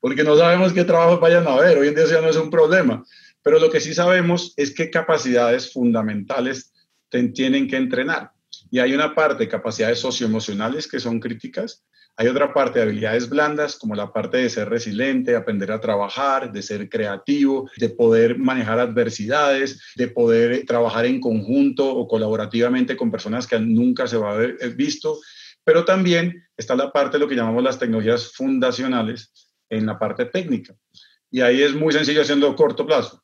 porque 0.00 0.24
no 0.24 0.36
sabemos 0.36 0.72
qué 0.72 0.84
trabajo 0.84 1.18
vayan 1.18 1.46
a 1.46 1.56
ver. 1.56 1.78
Hoy 1.78 1.88
en 1.88 1.94
día 1.94 2.04
eso 2.04 2.14
ya 2.14 2.20
no 2.20 2.28
es 2.28 2.36
un 2.36 2.50
problema. 2.50 3.04
Pero 3.42 3.58
lo 3.58 3.70
que 3.70 3.80
sí 3.80 3.94
sabemos 3.94 4.52
es 4.56 4.74
qué 4.74 4.90
capacidades 4.90 5.72
fundamentales 5.72 6.72
te 7.08 7.22
tienen 7.28 7.68
que 7.68 7.76
entrenar. 7.76 8.32
Y 8.70 8.78
hay 8.78 8.94
una 8.94 9.14
parte, 9.14 9.48
capacidades 9.48 9.98
socioemocionales, 9.98 10.86
que 10.86 11.00
son 11.00 11.20
críticas, 11.20 11.84
hay 12.20 12.28
otra 12.28 12.52
parte 12.52 12.78
de 12.78 12.82
habilidades 12.82 13.30
blandas, 13.30 13.76
como 13.76 13.94
la 13.94 14.12
parte 14.12 14.36
de 14.36 14.50
ser 14.50 14.68
resiliente, 14.68 15.34
aprender 15.34 15.72
a 15.72 15.80
trabajar, 15.80 16.52
de 16.52 16.60
ser 16.60 16.90
creativo, 16.90 17.70
de 17.78 17.88
poder 17.88 18.38
manejar 18.38 18.78
adversidades, 18.78 19.80
de 19.96 20.08
poder 20.08 20.66
trabajar 20.66 21.06
en 21.06 21.18
conjunto 21.18 21.88
o 21.88 22.06
colaborativamente 22.06 22.94
con 22.94 23.10
personas 23.10 23.46
que 23.46 23.58
nunca 23.58 24.06
se 24.06 24.18
va 24.18 24.32
a 24.32 24.34
haber 24.34 24.58
visto. 24.74 25.18
Pero 25.64 25.86
también 25.86 26.44
está 26.58 26.76
la 26.76 26.92
parte 26.92 27.16
de 27.16 27.20
lo 27.20 27.26
que 27.26 27.36
llamamos 27.36 27.64
las 27.64 27.78
tecnologías 27.78 28.32
fundacionales 28.34 29.32
en 29.70 29.86
la 29.86 29.98
parte 29.98 30.26
técnica. 30.26 30.74
Y 31.30 31.40
ahí 31.40 31.62
es 31.62 31.74
muy 31.74 31.90
sencillo 31.90 32.20
haciendo 32.20 32.54
corto 32.54 32.84
plazo. 32.84 33.19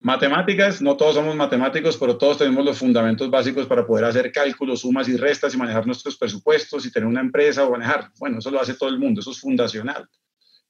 Matemáticas, 0.00 0.82
no 0.82 0.96
todos 0.96 1.14
somos 1.14 1.34
matemáticos, 1.34 1.96
pero 1.96 2.18
todos 2.18 2.38
tenemos 2.38 2.64
los 2.64 2.78
fundamentos 2.78 3.30
básicos 3.30 3.66
para 3.66 3.86
poder 3.86 4.04
hacer 4.04 4.30
cálculos, 4.30 4.80
sumas 4.80 5.08
y 5.08 5.16
restas 5.16 5.54
y 5.54 5.56
manejar 5.56 5.86
nuestros 5.86 6.16
presupuestos 6.18 6.84
y 6.84 6.92
tener 6.92 7.08
una 7.08 7.22
empresa 7.22 7.64
o 7.64 7.70
manejar. 7.70 8.10
Bueno, 8.18 8.38
eso 8.38 8.50
lo 8.50 8.60
hace 8.60 8.74
todo 8.74 8.90
el 8.90 8.98
mundo, 8.98 9.20
eso 9.20 9.30
es 9.30 9.40
fundacional. 9.40 10.06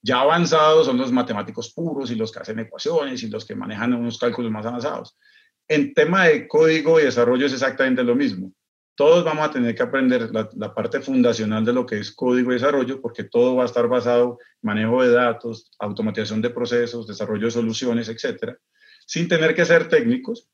Ya 0.01 0.21
avanzados 0.21 0.87
son 0.87 0.97
los 0.97 1.11
matemáticos 1.11 1.73
puros 1.73 2.11
y 2.11 2.15
los 2.15 2.31
que 2.31 2.39
hacen 2.39 2.61
ecuaciones 2.61 3.23
y 3.25 3.29
los 3.29 3.45
que 3.45 3.57
manejan 3.57 3.95
unos 3.95 4.19
cálculos 4.19 4.51
más 4.53 4.65
avanzados. 4.65 5.19
En 5.67 5.93
tema 5.93 6.27
de 6.27 6.47
código 6.47 7.01
y 7.01 7.05
desarrollo 7.05 7.47
es 7.47 7.53
exactamente 7.53 8.05
lo 8.05 8.15
mismo. 8.15 8.53
Todos 8.95 9.25
vamos 9.25 9.49
a 9.49 9.51
tener 9.51 9.75
que 9.75 9.83
aprender 9.83 10.31
la, 10.33 10.49
la 10.55 10.73
parte 10.73 11.01
fundacional 11.01 11.65
de 11.65 11.73
lo 11.73 11.85
que 11.85 11.99
es 11.99 12.12
código 12.12 12.53
y 12.53 12.55
desarrollo 12.55 13.03
porque 13.03 13.25
todo 13.25 13.57
va 13.57 13.65
a 13.65 13.67
estar 13.67 13.89
basado 13.89 14.39
en 14.41 14.59
manejo 14.62 15.03
de 15.03 15.11
datos, 15.11 15.71
automatización 15.81 16.41
de 16.41 16.51
procesos, 16.51 17.09
desarrollo 17.09 17.47
de 17.47 17.51
soluciones, 17.51 18.09
etcétera 18.09 18.57
sin 19.07 19.29
tener 19.29 19.55
que 19.55 19.64
ser 19.64 19.88
técnicos. 19.88 20.49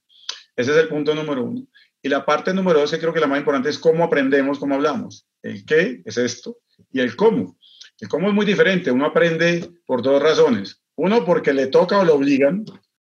Ese 0.54 0.70
es 0.70 0.76
el 0.76 0.88
punto 0.88 1.14
número 1.14 1.44
uno. 1.44 1.66
Y 2.02 2.08
la 2.08 2.24
parte 2.24 2.52
número 2.52 2.80
dos, 2.80 2.90
que 2.90 2.98
creo 2.98 3.12
que 3.12 3.20
la 3.20 3.26
más 3.26 3.38
importante 3.38 3.70
es 3.70 3.78
cómo 3.78 4.04
aprendemos, 4.04 4.58
cómo 4.58 4.74
hablamos. 4.74 5.26
El 5.42 5.64
qué 5.64 6.02
es 6.04 6.18
esto 6.18 6.58
y 6.92 7.00
el 7.00 7.16
cómo. 7.16 7.58
El 8.00 8.08
cómo 8.08 8.28
es 8.28 8.34
muy 8.34 8.44
diferente. 8.44 8.90
Uno 8.90 9.06
aprende 9.06 9.70
por 9.86 10.02
dos 10.02 10.22
razones. 10.22 10.82
Uno, 10.96 11.24
porque 11.24 11.52
le 11.52 11.68
toca 11.68 11.98
o 11.98 12.04
le 12.04 12.12
obligan. 12.12 12.64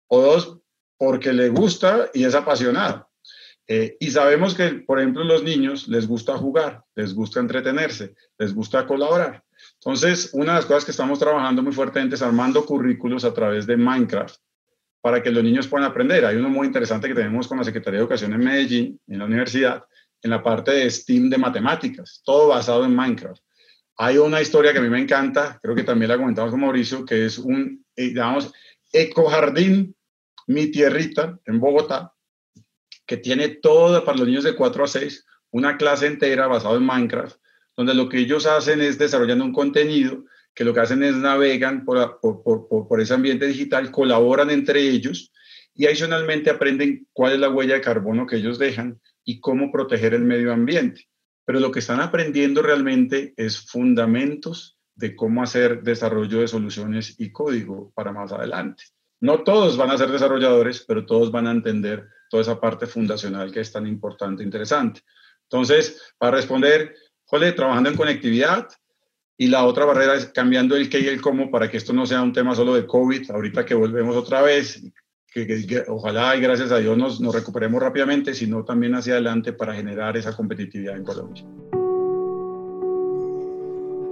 O 0.09 0.21
dos, 0.21 0.59
porque 0.99 1.33
le 1.33 1.49
gusta 1.49 2.11
y 2.13 2.25
es 2.25 2.35
apasionado. 2.35 3.09
Eh, 3.69 3.97
y 4.01 4.11
sabemos 4.11 4.57
que, 4.57 4.69
por 4.71 4.99
ejemplo, 4.99 5.23
los 5.23 5.45
niños 5.45 5.87
les 5.87 6.09
gusta 6.09 6.37
jugar, 6.37 6.83
les 6.97 7.15
gusta 7.15 7.39
entretenerse, 7.39 8.17
les 8.37 8.53
gusta 8.53 8.85
colaborar. 8.85 9.45
Entonces, 9.75 10.31
una 10.33 10.53
de 10.53 10.59
las 10.59 10.67
cosas 10.67 10.85
que 10.85 10.91
estamos 10.91 11.21
trabajando 11.21 11.63
muy 11.63 11.73
fuertemente 11.73 12.17
es 12.17 12.23
armando 12.23 12.67
currículos 12.67 13.25
a 13.25 13.33
través 13.33 13.69
de 13.69 13.77
Minecraft 13.77 14.41
para 15.01 15.23
que 15.23 15.31
los 15.31 15.43
niños 15.43 15.67
puedan 15.67 15.89
aprender. 15.89 16.25
Hay 16.25 16.37
uno 16.37 16.49
muy 16.49 16.67
interesante 16.67 17.09
que 17.09 17.15
tenemos 17.15 17.49
con 17.49 17.59
la 17.59 17.65
Secretaría 17.65 17.99
de 17.99 18.05
Educación 18.05 18.33
en 18.33 18.41
Medellín, 18.41 19.01
en 19.07 19.19
la 19.19 19.25
universidad, 19.25 19.85
en 20.23 20.31
la 20.31 20.43
parte 20.43 20.73
de 20.73 20.91
STEAM 20.91 21.31
de 21.31 21.39
matemáticas, 21.39 22.21
todo 22.25 22.49
basado 22.49 22.85
en 22.85 22.95
Minecraft. 22.95 23.43
Hay 23.97 24.19
una 24.19 24.41
historia 24.41 24.73
que 24.73 24.79
a 24.79 24.83
mí 24.83 24.89
me 24.89 25.01
encanta, 25.01 25.59
creo 25.63 25.75
que 25.75 25.83
también 25.83 26.11
la 26.11 26.17
comentamos 26.17 26.51
con 26.51 26.61
Mauricio, 26.61 27.05
que 27.05 27.27
es 27.27 27.39
un, 27.39 27.85
eh, 27.97 28.09
digamos, 28.09 28.53
ecojardín, 28.93 29.95
mi 30.47 30.71
tierrita, 30.71 31.39
en 31.45 31.61
Bogotá, 31.61 32.13
que 33.07 33.17
tiene 33.17 33.49
todo 33.49 34.05
para 34.05 34.19
los 34.19 34.27
niños 34.27 34.45
de 34.45 34.55
4 34.55 34.85
a 34.85 34.89
6, 34.89 35.27
una 35.51 35.77
clase 35.77 36.07
entera 36.07 36.47
basada 36.47 36.77
en 36.77 36.85
Minecraft, 36.85 37.37
donde 37.77 37.95
lo 37.95 38.09
que 38.09 38.19
ellos 38.19 38.47
hacen 38.47 38.81
es 38.81 38.99
desarrollando 38.99 39.45
un 39.45 39.53
contenido 39.53 40.25
que 40.55 40.65
lo 40.65 40.75
que 40.75 40.81
hacen 40.81 41.03
es 41.03 41.17
navegan 41.17 41.85
por, 41.85 42.21
por, 42.21 42.43
por, 42.43 42.89
por, 42.89 43.01
ese 43.01 43.15
ambiente 43.15 43.47
digital, 43.47 43.91
colaboran 43.91 44.51
entre 44.51 44.81
ellos 44.81 45.33
y 45.75 45.87
adicionalmente 45.87 46.51
aprenden 46.51 47.07
cuál 47.13 47.35
es 47.35 47.39
la 47.39 47.49
huella 47.49 47.75
de 47.75 47.81
carbono 47.81 48.27
que 48.27 48.37
ellos 48.37 48.59
dejan, 48.59 49.01
y 49.25 49.41
cómo 49.41 49.71
proteger 49.71 50.15
el 50.15 50.23
medio 50.23 50.53
ambiente. 50.53 51.09
Pero 51.45 51.61
lo 51.61 51.71
que 51.71 51.81
están 51.81 52.01
aprendiendo 52.01 52.63
realmente 52.63 53.35
es 53.37 53.61
fundamentos 53.61 54.79
de 54.95 55.17
cómo 55.17 55.43
hacer 55.43 55.83
desarrollo 55.83 56.41
de 56.41 56.49
soluciones 56.49 57.15
y 57.19 57.31
código 57.31 57.93
para 57.95 58.13
más 58.13 58.33
adelante. 58.33 58.85
No 59.21 59.43
todos 59.45 59.77
van 59.77 59.91
a 59.91 59.99
ser 59.99 60.11
desarrolladores, 60.11 60.85
pero 60.87 61.07
todos 61.07 61.31
van 61.31 61.47
a 61.47 61.53
entender 61.53 62.09
toda 62.29 62.43
esa 62.43 62.61
parte 62.61 62.87
fundacional 62.87 63.53
que 63.53 63.61
es 63.61 63.73
tan 63.73 63.87
importante 63.87 64.43
e 64.43 64.47
interesante. 64.47 65.03
Entonces, 65.45 66.15
para 66.19 66.37
responder, 66.37 66.95
Jole, 67.25 67.53
trabajando 67.53 67.91
en 67.91 67.97
conectividad, 67.97 68.69
y 69.41 69.47
la 69.47 69.65
otra 69.65 69.87
barrera 69.87 70.17
es 70.17 70.27
cambiando 70.27 70.77
el 70.77 70.91
qué 70.91 71.01
y 71.01 71.07
el 71.07 71.23
cómo 71.23 71.51
para 71.51 71.71
que 71.71 71.79
esto 71.79 71.95
no 71.95 72.05
sea 72.05 72.21
un 72.21 72.35
tema 72.35 72.55
solo 72.55 72.75
de 72.75 72.87
COVID, 72.87 73.31
ahorita 73.31 73.65
que 73.65 73.75
volvemos 73.75 74.15
otra 74.15 74.43
vez, 74.43 74.83
que, 75.33 75.83
ojalá 75.89 76.37
y 76.37 76.43
gracias 76.43 76.71
a 76.73 76.77
Dios 76.77 76.99
nos, 76.99 77.23
nos 77.23 77.35
recuperemos 77.35 77.81
rápidamente, 77.81 78.35
sino 78.35 78.67
también 78.67 78.95
hacia 78.95 79.15
adelante 79.15 79.55
para 79.55 79.73
generar 79.73 80.15
esa 80.19 80.37
competitividad 80.37 80.95
en 80.95 81.05
Colombia. 81.05 81.43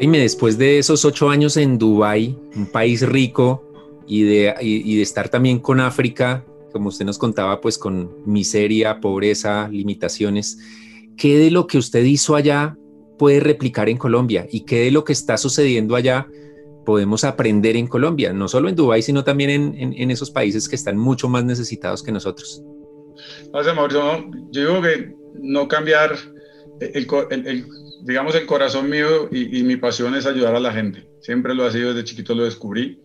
Dime, 0.01 0.19
después 0.19 0.57
de 0.57 0.79
esos 0.79 1.05
ocho 1.05 1.29
años 1.29 1.59
en 1.59 1.77
Dubái, 1.77 2.35
un 2.57 2.73
país 2.73 3.07
rico 3.07 3.71
y 4.07 4.23
de, 4.23 4.55
y 4.63 4.97
de 4.97 5.03
estar 5.03 5.29
también 5.29 5.59
con 5.59 5.81
África, 5.81 6.43
como 6.73 6.89
usted 6.89 7.05
nos 7.05 7.19
contaba, 7.19 7.61
pues 7.61 7.77
con 7.77 8.11
miseria, 8.25 8.99
pobreza, 8.99 9.69
limitaciones, 9.69 10.59
¿qué 11.19 11.37
de 11.37 11.51
lo 11.51 11.67
que 11.67 11.77
usted 11.77 12.03
hizo 12.03 12.35
allá 12.35 12.79
puede 13.19 13.41
replicar 13.41 13.89
en 13.89 13.99
Colombia 13.99 14.47
y 14.51 14.65
qué 14.65 14.85
de 14.85 14.91
lo 14.91 15.05
que 15.05 15.13
está 15.13 15.37
sucediendo 15.37 15.97
allá 15.97 16.29
podemos 16.87 17.25
aprender 17.25 17.77
en 17.77 17.87
Colombia, 17.87 18.33
no 18.33 18.49
solo 18.49 18.71
en 18.71 18.75
Dubái, 18.75 19.03
sino 19.03 19.23
también 19.23 19.51
en, 19.77 20.11
esos 20.11 20.31
países 20.31 20.71
que 20.71 20.77
están 20.77 20.97
mucho 20.97 21.29
más 21.29 21.45
necesitados 21.45 22.03
que 22.03 22.13
nosotros. 22.13 22.63
Gracias, 23.53 23.77
Mauricio. 23.77 24.31
Yo 24.53 24.61
digo 24.61 24.81
que 24.81 25.15
no 25.39 25.69
cambiar 25.69 26.17
el, 26.81 27.67
digamos, 28.05 28.35
el 28.35 28.47
corazón 28.47 28.89
mío 28.89 29.29
y, 29.31 29.59
y, 29.59 29.65
mi 29.65 29.77
pasión 29.77 30.15
es 30.15 30.25
ayudar 30.25 30.55
a 30.55 30.61
la 30.61 30.73
gente. 30.73 31.07
Siempre 31.21 31.55
lo 31.55 31.65
ha 31.65 31.73
sido, 31.73 31.93
desde 31.93 32.09
chiquito 32.09 32.35
lo 32.35 32.45
descubrí. 32.45 33.03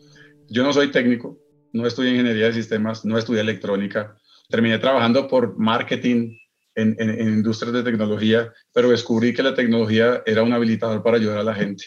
Yo 0.47 0.63
no 0.63 0.71
soy 0.71 0.89
técnico, 0.89 1.37
no 1.73 1.85
estudié 1.85 2.11
ingeniería 2.11 2.45
de 2.45 2.53
sistemas, 2.53 3.03
no 3.03 3.17
estudié 3.17 3.41
electrónica. 3.41 4.15
Terminé 4.49 4.77
trabajando 4.79 5.27
por 5.27 5.57
marketing 5.57 6.37
en, 6.75 7.19
industrias 7.19 7.73
de 7.73 7.83
tecnología, 7.83 8.51
pero 8.73 8.89
descubrí 8.89 9.33
que 9.33 9.43
la 9.43 9.55
tecnología 9.55 10.23
era 10.25 10.43
un 10.43 10.53
habilitador 10.53 11.03
para 11.03 11.17
ayudar 11.17 11.37
a 11.37 11.43
la 11.43 11.53
gente. 11.53 11.85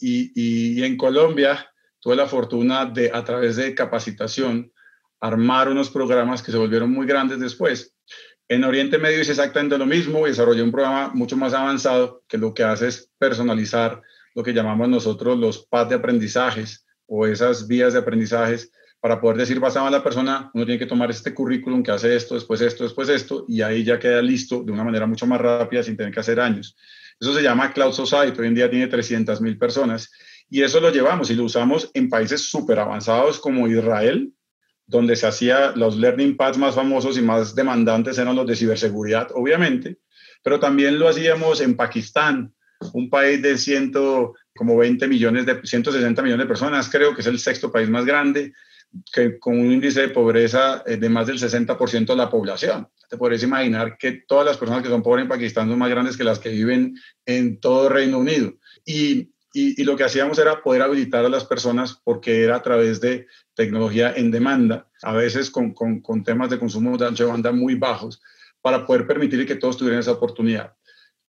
Y, 0.00 0.82
en 0.82 0.96
Colombia 0.96 1.70
tuve 2.00 2.16
la 2.16 2.26
fortuna 2.26 2.86
de, 2.86 3.10
a 3.12 3.24
través 3.24 3.56
de 3.56 3.74
capacitación, 3.74 4.72
armar 5.20 5.68
unos 5.68 5.90
programas 5.90 6.42
que 6.42 6.52
se 6.52 6.58
volvieron 6.58 6.90
muy 6.90 7.06
grandes 7.06 7.40
después. 7.40 7.94
En 8.48 8.64
Oriente 8.64 8.98
Medio 8.98 9.20
hice 9.20 9.32
exactamente 9.32 9.76
lo 9.76 9.84
mismo 9.84 10.26
y 10.26 10.30
desarrollé 10.30 10.62
un 10.62 10.72
programa 10.72 11.10
mucho 11.12 11.36
más 11.36 11.52
avanzado 11.52 12.22
que 12.28 12.38
lo 12.38 12.54
que 12.54 12.62
hace 12.62 12.88
es 12.88 13.10
personalizar 13.18 14.00
lo 14.34 14.42
que 14.42 14.54
llamamos 14.54 14.88
nosotros 14.88 15.36
los 15.36 15.66
paths 15.66 15.90
de 15.90 15.96
aprendizajes 15.96 16.86
o 17.06 17.26
esas 17.26 17.66
vías 17.66 17.92
de 17.92 17.98
aprendizajes 17.98 18.70
para 19.00 19.20
poder 19.20 19.36
decir 19.36 19.60
basado 19.60 19.86
en 19.86 19.92
la 19.92 20.02
persona, 20.02 20.50
uno 20.52 20.64
tiene 20.64 20.78
que 20.78 20.86
tomar 20.86 21.10
este 21.10 21.32
currículum 21.32 21.82
que 21.82 21.92
hace 21.92 22.16
esto, 22.16 22.34
después 22.34 22.60
esto, 22.60 22.84
después 22.84 23.08
esto, 23.08 23.44
y 23.46 23.62
ahí 23.62 23.84
ya 23.84 23.98
queda 23.98 24.20
listo 24.20 24.62
de 24.62 24.72
una 24.72 24.82
manera 24.82 25.06
mucho 25.06 25.26
más 25.26 25.40
rápida 25.40 25.82
sin 25.82 25.96
tener 25.96 26.12
que 26.12 26.20
hacer 26.20 26.40
años. 26.40 26.76
Eso 27.20 27.32
se 27.32 27.42
llama 27.42 27.72
Cloud 27.72 27.92
Society, 27.92 28.40
hoy 28.40 28.48
en 28.48 28.54
día 28.54 28.70
tiene 28.70 28.88
300 28.88 29.40
mil 29.40 29.56
personas, 29.56 30.10
y 30.50 30.62
eso 30.62 30.80
lo 30.80 30.90
llevamos 30.90 31.30
y 31.30 31.34
lo 31.34 31.44
usamos 31.44 31.90
en 31.94 32.08
países 32.08 32.48
súper 32.48 32.80
avanzados 32.80 33.38
como 33.38 33.68
Israel, 33.68 34.32
donde 34.86 35.14
se 35.14 35.26
hacía 35.26 35.72
los 35.76 35.96
learning 35.96 36.36
paths 36.36 36.58
más 36.58 36.74
famosos 36.74 37.18
y 37.18 37.22
más 37.22 37.54
demandantes 37.54 38.18
eran 38.18 38.34
los 38.34 38.46
de 38.46 38.56
ciberseguridad, 38.56 39.28
obviamente, 39.34 39.98
pero 40.42 40.58
también 40.58 40.98
lo 40.98 41.08
hacíamos 41.08 41.60
en 41.60 41.76
Pakistán, 41.76 42.52
un 42.92 43.10
país 43.10 43.42
de 43.42 43.58
ciento, 43.58 44.34
como 44.56 44.76
20 44.76 45.06
millones 45.06 45.46
de 45.46 45.60
160 45.62 46.22
millones 46.22 46.44
de 46.44 46.48
personas, 46.48 46.88
creo 46.88 47.14
que 47.14 47.20
es 47.20 47.26
el 47.26 47.38
sexto 47.38 47.70
país 47.70 47.88
más 47.88 48.04
grande 48.04 48.52
que 49.12 49.38
con 49.38 49.58
un 49.58 49.72
índice 49.72 50.02
de 50.02 50.08
pobreza 50.08 50.82
eh, 50.86 50.96
de 50.96 51.08
más 51.08 51.26
del 51.26 51.38
60% 51.38 52.06
de 52.06 52.16
la 52.16 52.30
población. 52.30 52.88
Te 53.08 53.16
podrías 53.16 53.42
imaginar 53.42 53.96
que 53.98 54.12
todas 54.26 54.44
las 54.44 54.56
personas 54.56 54.82
que 54.82 54.88
son 54.88 55.02
pobres 55.02 55.22
en 55.22 55.28
Pakistán 55.28 55.68
son 55.68 55.78
más 55.78 55.90
grandes 55.90 56.16
que 56.16 56.24
las 56.24 56.38
que 56.38 56.50
viven 56.50 56.96
en 57.26 57.60
todo 57.60 57.88
Reino 57.88 58.18
Unido. 58.18 58.54
Y, 58.84 59.30
y, 59.52 59.82
lo 59.84 59.96
que 59.96 60.04
hacíamos 60.04 60.38
era 60.38 60.62
poder 60.62 60.82
habilitar 60.82 61.24
a 61.24 61.28
las 61.28 61.44
personas 61.44 62.00
porque 62.04 62.44
era 62.44 62.56
a 62.56 62.62
través 62.62 63.00
de 63.00 63.26
tecnología 63.54 64.12
en 64.14 64.30
demanda, 64.30 64.88
a 65.02 65.12
veces 65.12 65.50
con, 65.50 65.72
con, 65.72 66.00
con 66.00 66.22
temas 66.22 66.50
de 66.50 66.58
consumo 66.58 66.96
de 66.96 67.06
ancho 67.06 67.24
de 67.24 67.30
banda 67.30 67.50
muy 67.50 67.74
bajos, 67.74 68.20
para 68.60 68.84
poder 68.86 69.06
permitir 69.06 69.46
que 69.46 69.56
todos 69.56 69.76
tuvieran 69.76 70.00
esa 70.00 70.12
oportunidad. 70.12 70.74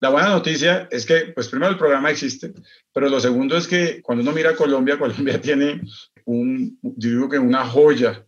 La 0.02 0.10
buena 0.10 0.30
noticia 0.30 0.88
es 0.92 1.06
que, 1.06 1.32
pues 1.36 1.50
primero 1.50 1.72
el 1.72 1.78
programa 1.78 2.10
existe, 2.10 2.54
pero 2.94 3.10
lo 3.10 3.20
segundo 3.20 3.58
es 3.58 3.68
que 3.68 4.02
cuando 4.02 4.24
uno 4.24 4.32
mira 4.32 4.52
a 4.52 4.56
Colombia, 4.56 4.98
Colombia 5.00 5.42
tiene 5.42 5.82
un, 6.26 6.80
yo 6.82 7.10
digo 7.10 7.30
que 7.30 7.40
una 7.40 7.66
joya 7.66 8.26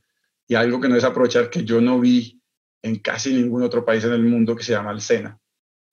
y 0.48 0.56
algo 0.56 0.82
que 0.82 0.90
no 0.90 0.98
es 0.98 1.04
aprovechar 1.04 1.50
que 1.50 1.64
yo 1.64 1.80
no 1.80 2.00
vi 2.00 2.42
en 2.82 2.98
casi 2.98 3.34
ningún 3.34 3.64
otro 3.64 3.86
país 3.86 4.04
en 4.04 4.12
el 4.12 4.24
mundo 4.24 4.56
que 4.56 4.64
se 4.64 4.74
llama 4.74 4.92
el 4.92 5.02
SENA. 5.02 5.40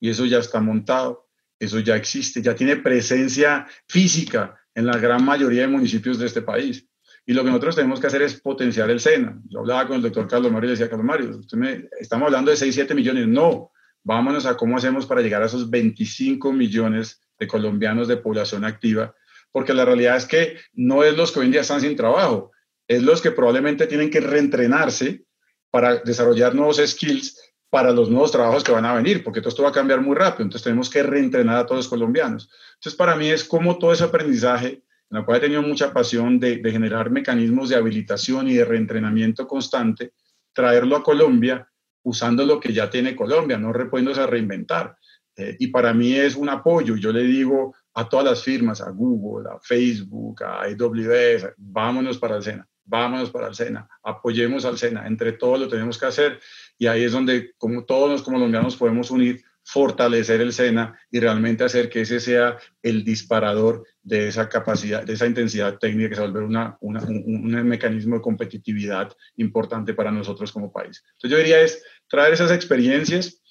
Y 0.00 0.10
eso 0.10 0.24
ya 0.24 0.38
está 0.38 0.60
montado, 0.60 1.28
eso 1.60 1.78
ya 1.78 1.96
existe, 1.96 2.42
ya 2.42 2.56
tiene 2.56 2.76
presencia 2.76 3.66
física 3.86 4.58
en 4.74 4.86
la 4.86 4.98
gran 4.98 5.24
mayoría 5.24 5.62
de 5.62 5.68
municipios 5.68 6.18
de 6.18 6.26
este 6.26 6.42
país. 6.42 6.88
Y 7.24 7.34
lo 7.34 7.44
que 7.44 7.50
nosotros 7.50 7.76
tenemos 7.76 8.00
que 8.00 8.06
hacer 8.06 8.22
es 8.22 8.40
potenciar 8.40 8.90
el 8.90 9.00
SENA. 9.00 9.38
Yo 9.48 9.60
hablaba 9.60 9.86
con 9.86 9.96
el 9.96 10.02
doctor 10.02 10.26
Carlos 10.26 10.50
Mario 10.50 10.68
y 10.68 10.70
decía, 10.72 10.88
Carlos 10.88 11.06
Mario, 11.06 11.40
estamos 12.00 12.26
hablando 12.26 12.50
de 12.50 12.56
6, 12.56 12.74
7 12.74 12.94
millones. 12.94 13.28
No, 13.28 13.70
vámonos 14.08 14.46
a 14.46 14.56
cómo 14.56 14.78
hacemos 14.78 15.04
para 15.04 15.20
llegar 15.20 15.42
a 15.42 15.46
esos 15.46 15.68
25 15.68 16.50
millones 16.50 17.20
de 17.38 17.46
colombianos 17.46 18.08
de 18.08 18.16
población 18.16 18.64
activa, 18.64 19.14
porque 19.52 19.74
la 19.74 19.84
realidad 19.84 20.16
es 20.16 20.24
que 20.24 20.56
no 20.72 21.04
es 21.04 21.14
los 21.14 21.30
que 21.30 21.40
hoy 21.40 21.46
en 21.46 21.52
día 21.52 21.60
están 21.60 21.82
sin 21.82 21.94
trabajo, 21.94 22.50
es 22.88 23.02
los 23.02 23.20
que 23.20 23.32
probablemente 23.32 23.86
tienen 23.86 24.08
que 24.08 24.20
reentrenarse 24.20 25.24
para 25.70 25.96
desarrollar 25.96 26.54
nuevos 26.54 26.78
skills 26.78 27.38
para 27.68 27.92
los 27.92 28.08
nuevos 28.08 28.32
trabajos 28.32 28.64
que 28.64 28.72
van 28.72 28.86
a 28.86 28.94
venir, 28.94 29.22
porque 29.22 29.42
todo 29.42 29.50
esto 29.50 29.62
va 29.62 29.68
a 29.68 29.72
cambiar 29.72 30.00
muy 30.00 30.16
rápido, 30.16 30.44
entonces 30.44 30.64
tenemos 30.64 30.88
que 30.88 31.02
reentrenar 31.02 31.58
a 31.58 31.66
todos 31.66 31.80
los 31.80 31.88
colombianos. 31.88 32.50
Entonces, 32.76 32.96
para 32.96 33.14
mí 33.14 33.28
es 33.28 33.44
como 33.44 33.76
todo 33.76 33.92
ese 33.92 34.04
aprendizaje, 34.04 34.84
en 35.10 35.18
el 35.18 35.24
cual 35.26 35.36
he 35.36 35.40
tenido 35.42 35.60
mucha 35.60 35.92
pasión 35.92 36.40
de, 36.40 36.56
de 36.56 36.70
generar 36.72 37.10
mecanismos 37.10 37.68
de 37.68 37.76
habilitación 37.76 38.48
y 38.48 38.54
de 38.54 38.64
reentrenamiento 38.64 39.46
constante, 39.46 40.12
traerlo 40.54 40.96
a 40.96 41.02
Colombia 41.02 41.68
usando 42.08 42.44
lo 42.44 42.58
que 42.58 42.72
ya 42.72 42.88
tiene 42.88 43.14
Colombia, 43.14 43.58
no 43.58 43.72
reponiéndose 43.72 44.22
a 44.22 44.26
reinventar. 44.26 44.96
Eh, 45.36 45.56
y 45.60 45.68
para 45.68 45.92
mí 45.92 46.14
es 46.14 46.34
un 46.34 46.48
apoyo. 46.48 46.96
Yo 46.96 47.12
le 47.12 47.22
digo 47.22 47.74
a 47.94 48.08
todas 48.08 48.24
las 48.24 48.42
firmas, 48.42 48.80
a 48.80 48.90
Google, 48.90 49.50
a 49.50 49.58
Facebook, 49.60 50.42
a 50.42 50.62
AWS, 50.62 51.54
vámonos 51.56 52.18
para 52.18 52.36
el 52.36 52.42
SENA, 52.42 52.66
vámonos 52.84 53.30
para 53.30 53.48
el 53.48 53.54
SENA, 53.54 53.88
apoyemos 54.02 54.64
al 54.64 54.78
SENA, 54.78 55.06
entre 55.06 55.32
todos 55.32 55.60
lo 55.60 55.68
tenemos 55.68 55.98
que 55.98 56.06
hacer 56.06 56.40
y 56.78 56.86
ahí 56.86 57.04
es 57.04 57.12
donde 57.12 57.54
como 57.58 57.84
todos 57.84 58.08
los 58.08 58.22
colombianos 58.22 58.76
podemos 58.76 59.10
unir, 59.10 59.42
fortalecer 59.70 60.40
el 60.40 60.54
SENA 60.54 60.98
y 61.10 61.20
realmente 61.20 61.62
hacer 61.62 61.90
que 61.90 62.00
ese 62.00 62.20
sea 62.20 62.56
el 62.82 63.04
disparador 63.04 63.84
de 64.02 64.28
esa 64.28 64.48
capacidad, 64.48 65.04
de 65.04 65.12
esa 65.12 65.26
intensidad 65.26 65.76
técnica 65.76 66.08
que 66.08 66.14
se 66.14 66.22
vuelve 66.22 66.40
una, 66.40 66.78
una, 66.80 67.02
un, 67.02 67.54
un, 67.54 67.68
mecanismo 67.68 68.16
de 68.16 68.22
competitividad 68.22 69.12
importante 69.36 69.92
para 69.92 70.10
nosotros 70.10 70.52
como 70.52 70.72
país. 70.72 71.04
Entonces 71.12 71.30
yo 71.30 71.36
diría 71.36 71.60
es 71.60 71.84
traer 72.08 72.32
esas 72.32 72.50
experiencias, 72.50 73.42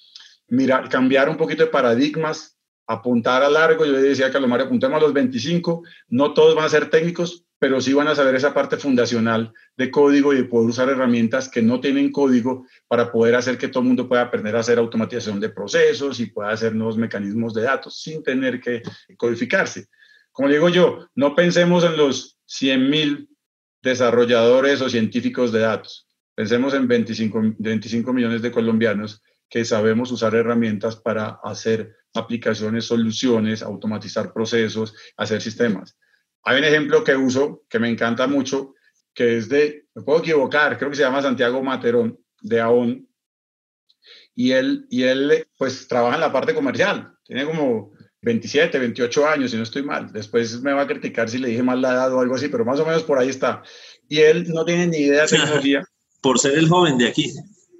mirar, 0.48 0.88
cambiar 0.88 1.28
un 1.28 1.36
poquito 1.36 1.62
de 1.62 1.70
paradigmas, 1.70 2.58
apuntar 2.88 3.44
a 3.44 3.48
largo. 3.48 3.86
Yo 3.86 3.92
decía 3.92 4.26
a 4.26 4.32
Carlos 4.32 4.50
Mario, 4.50 4.66
apuntemos 4.66 5.00
a 5.00 5.04
los 5.04 5.12
25, 5.12 5.84
no 6.08 6.34
todos 6.34 6.56
van 6.56 6.64
a 6.64 6.68
ser 6.68 6.90
técnicos, 6.90 7.44
pero 7.58 7.80
sí 7.80 7.92
van 7.92 8.08
a 8.08 8.14
saber 8.14 8.34
esa 8.34 8.54
parte 8.54 8.76
fundacional 8.76 9.52
de 9.76 9.90
código 9.90 10.32
y 10.32 10.36
de 10.36 10.44
poder 10.44 10.68
usar 10.68 10.88
herramientas 10.88 11.48
que 11.48 11.62
no 11.62 11.80
tienen 11.80 12.12
código 12.12 12.66
para 12.86 13.10
poder 13.10 13.34
hacer 13.34 13.58
que 13.58 13.68
todo 13.68 13.82
el 13.82 13.88
mundo 13.88 14.08
pueda 14.08 14.22
aprender 14.22 14.54
a 14.56 14.60
hacer 14.60 14.78
automatización 14.78 15.40
de 15.40 15.50
procesos 15.50 16.20
y 16.20 16.26
pueda 16.26 16.50
hacer 16.50 16.74
nuevos 16.74 16.96
mecanismos 16.96 17.54
de 17.54 17.62
datos 17.62 18.00
sin 18.00 18.22
tener 18.22 18.60
que 18.60 18.82
codificarse. 19.16 19.86
Como 20.30 20.48
digo 20.48 20.68
yo, 20.68 21.08
no 21.16 21.34
pensemos 21.34 21.82
en 21.84 21.96
los 21.96 22.38
100.000 22.48 23.28
desarrolladores 23.82 24.80
o 24.80 24.88
científicos 24.88 25.50
de 25.52 25.60
datos. 25.60 26.06
Pensemos 26.34 26.74
en 26.74 26.86
25, 26.86 27.56
25 27.58 28.12
millones 28.12 28.42
de 28.42 28.52
colombianos 28.52 29.20
que 29.48 29.64
sabemos 29.64 30.12
usar 30.12 30.34
herramientas 30.34 30.94
para 30.94 31.40
hacer 31.42 31.96
aplicaciones, 32.14 32.84
soluciones, 32.84 33.62
automatizar 33.62 34.32
procesos, 34.32 34.94
hacer 35.16 35.40
sistemas. 35.40 35.96
Hay 36.44 36.58
un 36.58 36.64
ejemplo 36.64 37.04
que 37.04 37.16
uso 37.16 37.64
que 37.68 37.78
me 37.78 37.88
encanta 37.88 38.26
mucho, 38.26 38.74
que 39.14 39.38
es 39.38 39.48
de, 39.48 39.86
me 39.94 40.02
puedo 40.02 40.20
equivocar, 40.20 40.78
creo 40.78 40.90
que 40.90 40.96
se 40.96 41.02
llama 41.02 41.22
Santiago 41.22 41.62
Materón, 41.62 42.18
de 42.40 42.60
AON, 42.60 43.08
y 44.34 44.52
él, 44.52 44.86
y 44.88 45.02
él 45.02 45.46
pues 45.56 45.88
trabaja 45.88 46.14
en 46.14 46.20
la 46.20 46.32
parte 46.32 46.54
comercial, 46.54 47.12
tiene 47.24 47.44
como 47.44 47.92
27, 48.22 48.78
28 48.78 49.28
años, 49.28 49.50
si 49.50 49.56
no 49.56 49.62
estoy 49.62 49.82
mal. 49.82 50.12
Después 50.12 50.60
me 50.62 50.72
va 50.72 50.82
a 50.82 50.86
criticar 50.86 51.28
si 51.28 51.38
le 51.38 51.48
dije 51.48 51.62
mal 51.62 51.80
la 51.80 51.92
edad 51.92 52.12
o 52.12 52.20
algo 52.20 52.34
así, 52.34 52.48
pero 52.48 52.64
más 52.64 52.80
o 52.80 52.86
menos 52.86 53.02
por 53.02 53.18
ahí 53.18 53.28
está. 53.28 53.62
Y 54.08 54.18
él 54.20 54.48
no 54.48 54.64
tiene 54.64 54.86
ni 54.86 54.98
idea 54.98 55.22
de 55.22 55.28
tecnología. 55.28 55.84
por 56.20 56.38
ser 56.38 56.58
el 56.58 56.68
joven 56.68 56.98
de 56.98 57.08
aquí. 57.08 57.32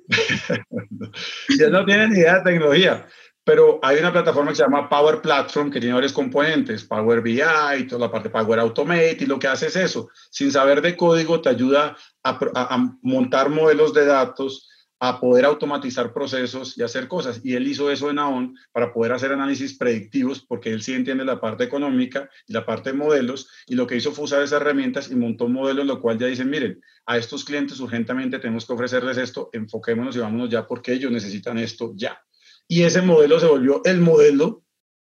Ellos 1.48 1.70
no 1.70 1.84
tienen 1.84 2.10
ni 2.10 2.20
idea 2.20 2.38
de 2.38 2.50
tecnología. 2.50 3.06
Pero 3.48 3.80
hay 3.80 3.98
una 3.98 4.12
plataforma 4.12 4.50
que 4.50 4.56
se 4.56 4.62
llama 4.62 4.90
Power 4.90 5.22
Platform 5.22 5.70
que 5.70 5.80
tiene 5.80 5.94
varios 5.94 6.12
componentes, 6.12 6.84
Power 6.84 7.22
BI, 7.22 7.40
toda 7.88 7.98
la 8.02 8.12
parte 8.12 8.28
Power 8.28 8.58
Automate, 8.58 9.16
y 9.20 9.24
lo 9.24 9.38
que 9.38 9.48
hace 9.48 9.68
es 9.68 9.76
eso. 9.76 10.10
Sin 10.28 10.52
saber 10.52 10.82
de 10.82 10.94
código, 10.94 11.40
te 11.40 11.48
ayuda 11.48 11.96
a, 12.22 12.98
montar 13.00 13.48
modelos 13.48 13.94
de 13.94 14.04
datos, 14.04 14.68
a 15.00 15.18
poder 15.18 15.46
automatizar 15.46 16.12
procesos 16.12 16.76
y 16.76 16.82
hacer 16.82 17.08
cosas. 17.08 17.40
Y 17.42 17.54
él 17.54 17.66
hizo 17.66 17.90
eso 17.90 18.10
en 18.10 18.18
AON 18.18 18.54
para 18.70 18.92
poder 18.92 19.12
hacer 19.12 19.32
análisis 19.32 19.78
predictivos, 19.78 20.44
porque 20.46 20.70
él 20.70 20.82
sí 20.82 20.92
entiende 20.92 21.24
la 21.24 21.40
parte 21.40 21.64
económica 21.64 22.28
y 22.46 22.52
la 22.52 22.66
parte 22.66 22.90
de 22.90 22.98
modelos, 22.98 23.48
y 23.66 23.76
lo 23.76 23.86
que 23.86 23.96
hizo 23.96 24.12
fue 24.12 24.26
usar 24.26 24.42
esas 24.42 24.60
herramientas 24.60 25.10
y 25.10 25.16
montó 25.16 25.48
modelos, 25.48 25.86
lo 25.86 26.02
cual 26.02 26.18
ya 26.18 26.26
dicen, 26.26 26.50
miren, 26.50 26.82
a 27.06 27.16
estos 27.16 27.46
clientes 27.46 27.80
urgentemente 27.80 28.40
tenemos 28.40 28.66
que 28.66 28.74
ofrecerles 28.74 29.16
esto, 29.16 29.48
enfoquémonos 29.54 30.16
y 30.16 30.18
vámonos 30.18 30.50
ya 30.50 30.66
porque 30.66 30.92
ellos 30.92 31.10
necesitan 31.10 31.56
esto 31.56 31.94
ya. 31.96 32.22
Y 32.68 32.82
ese 32.82 33.00
modelo 33.00 33.40
se 33.40 33.46
volvió 33.46 33.82
el 33.84 34.00
modelo 34.00 34.62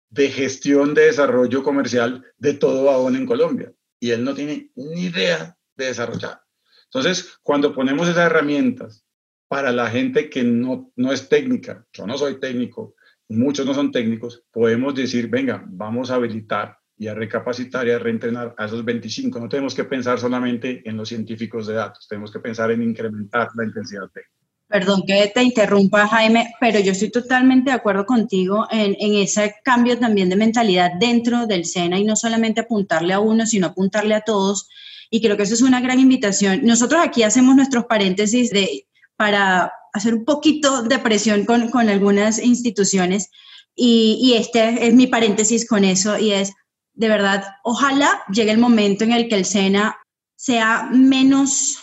de 0.09 0.29
gestión 0.29 0.93
de 0.93 1.05
desarrollo 1.05 1.63
comercial 1.63 2.25
de 2.37 2.55
todo 2.55 2.89
AON 2.89 3.15
en 3.15 3.25
Colombia. 3.25 3.71
Y 3.99 4.11
él 4.11 4.23
no 4.23 4.33
tiene 4.33 4.71
ni 4.75 5.03
idea 5.03 5.55
de 5.75 5.85
desarrollar. 5.85 6.41
Entonces, 6.85 7.37
cuando 7.43 7.73
ponemos 7.73 8.07
esas 8.07 8.25
herramientas 8.25 9.05
para 9.47 9.71
la 9.71 9.89
gente 9.89 10.29
que 10.29 10.43
no, 10.43 10.91
no 10.95 11.13
es 11.13 11.29
técnica, 11.29 11.85
yo 11.93 12.07
no 12.07 12.17
soy 12.17 12.39
técnico, 12.39 12.95
muchos 13.29 13.65
no 13.65 13.73
son 13.73 13.91
técnicos, 13.91 14.43
podemos 14.51 14.95
decir, 14.95 15.29
venga, 15.29 15.63
vamos 15.67 16.11
a 16.11 16.15
habilitar 16.15 16.77
y 16.97 17.07
a 17.07 17.13
recapacitar 17.13 17.87
y 17.87 17.91
a 17.91 17.99
reentrenar 17.99 18.53
a 18.57 18.65
esos 18.65 18.83
25. 18.83 19.39
No 19.39 19.49
tenemos 19.49 19.73
que 19.73 19.85
pensar 19.85 20.19
solamente 20.19 20.87
en 20.87 20.97
los 20.97 21.09
científicos 21.09 21.67
de 21.67 21.75
datos, 21.75 22.07
tenemos 22.07 22.31
que 22.31 22.39
pensar 22.39 22.71
en 22.71 22.81
incrementar 22.81 23.49
la 23.55 23.65
intensidad 23.65 24.09
técnica. 24.13 24.40
Perdón 24.71 25.03
que 25.05 25.29
te 25.33 25.43
interrumpa, 25.43 26.07
Jaime, 26.07 26.53
pero 26.59 26.79
yo 26.79 26.93
estoy 26.93 27.11
totalmente 27.11 27.71
de 27.71 27.75
acuerdo 27.75 28.05
contigo 28.05 28.67
en, 28.71 28.95
en, 28.99 29.15
ese 29.15 29.55
cambio 29.65 29.99
también 29.99 30.29
de 30.29 30.37
mentalidad 30.37 30.93
dentro 30.97 31.45
del 31.45 31.65
SENA 31.65 31.99
y 31.99 32.05
no 32.05 32.15
solamente 32.15 32.61
apuntarle 32.61 33.13
a 33.13 33.19
uno, 33.19 33.45
sino 33.45 33.67
apuntarle 33.67 34.15
a 34.15 34.21
todos. 34.21 34.69
Y 35.09 35.21
creo 35.21 35.35
que 35.35 35.43
eso 35.43 35.55
es 35.55 35.61
una 35.61 35.81
gran 35.81 35.99
invitación. 35.99 36.61
Nosotros 36.63 37.01
aquí 37.03 37.23
hacemos 37.23 37.53
nuestros 37.53 37.85
paréntesis 37.85 38.49
de, 38.51 38.87
para 39.17 39.73
hacer 39.91 40.13
un 40.13 40.23
poquito 40.23 40.83
de 40.83 40.99
presión 40.99 41.43
con, 41.43 41.69
con 41.69 41.89
algunas 41.89 42.39
instituciones 42.39 43.29
y, 43.75 44.19
y 44.21 44.33
este 44.35 44.87
es 44.87 44.93
mi 44.93 45.07
paréntesis 45.07 45.67
con 45.67 45.83
eso 45.83 46.17
y 46.17 46.31
es, 46.31 46.53
de 46.93 47.09
verdad, 47.09 47.43
ojalá 47.63 48.23
llegue 48.31 48.51
el 48.51 48.57
momento 48.57 49.03
en 49.03 49.11
el 49.11 49.27
que 49.27 49.35
el 49.35 49.43
SENA 49.43 49.97
sea 50.37 50.89
menos, 50.93 51.77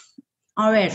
a 0.56 0.70
ver, 0.70 0.92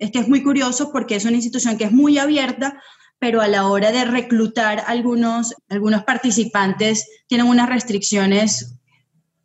es 0.00 0.10
que 0.10 0.18
es 0.18 0.28
muy 0.28 0.42
curioso 0.42 0.90
porque 0.90 1.14
es 1.14 1.24
una 1.24 1.36
institución 1.36 1.76
que 1.78 1.84
es 1.84 1.92
muy 1.92 2.18
abierta, 2.18 2.82
pero 3.18 3.42
a 3.42 3.48
la 3.48 3.68
hora 3.68 3.92
de 3.92 4.06
reclutar 4.06 4.82
algunos, 4.86 5.54
algunos 5.68 6.02
participantes 6.04 7.06
tienen 7.28 7.46
unas 7.46 7.68
restricciones 7.68 8.74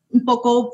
un 0.10 0.24
poco 0.24 0.72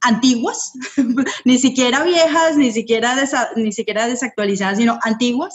antiguas, 0.00 0.72
ni 1.44 1.58
siquiera 1.58 2.04
viejas, 2.04 2.56
ni 2.56 2.70
siquiera, 2.70 3.16
ni 3.56 3.72
siquiera 3.72 4.06
desactualizadas, 4.06 4.78
sino 4.78 4.98
antiguas, 5.02 5.54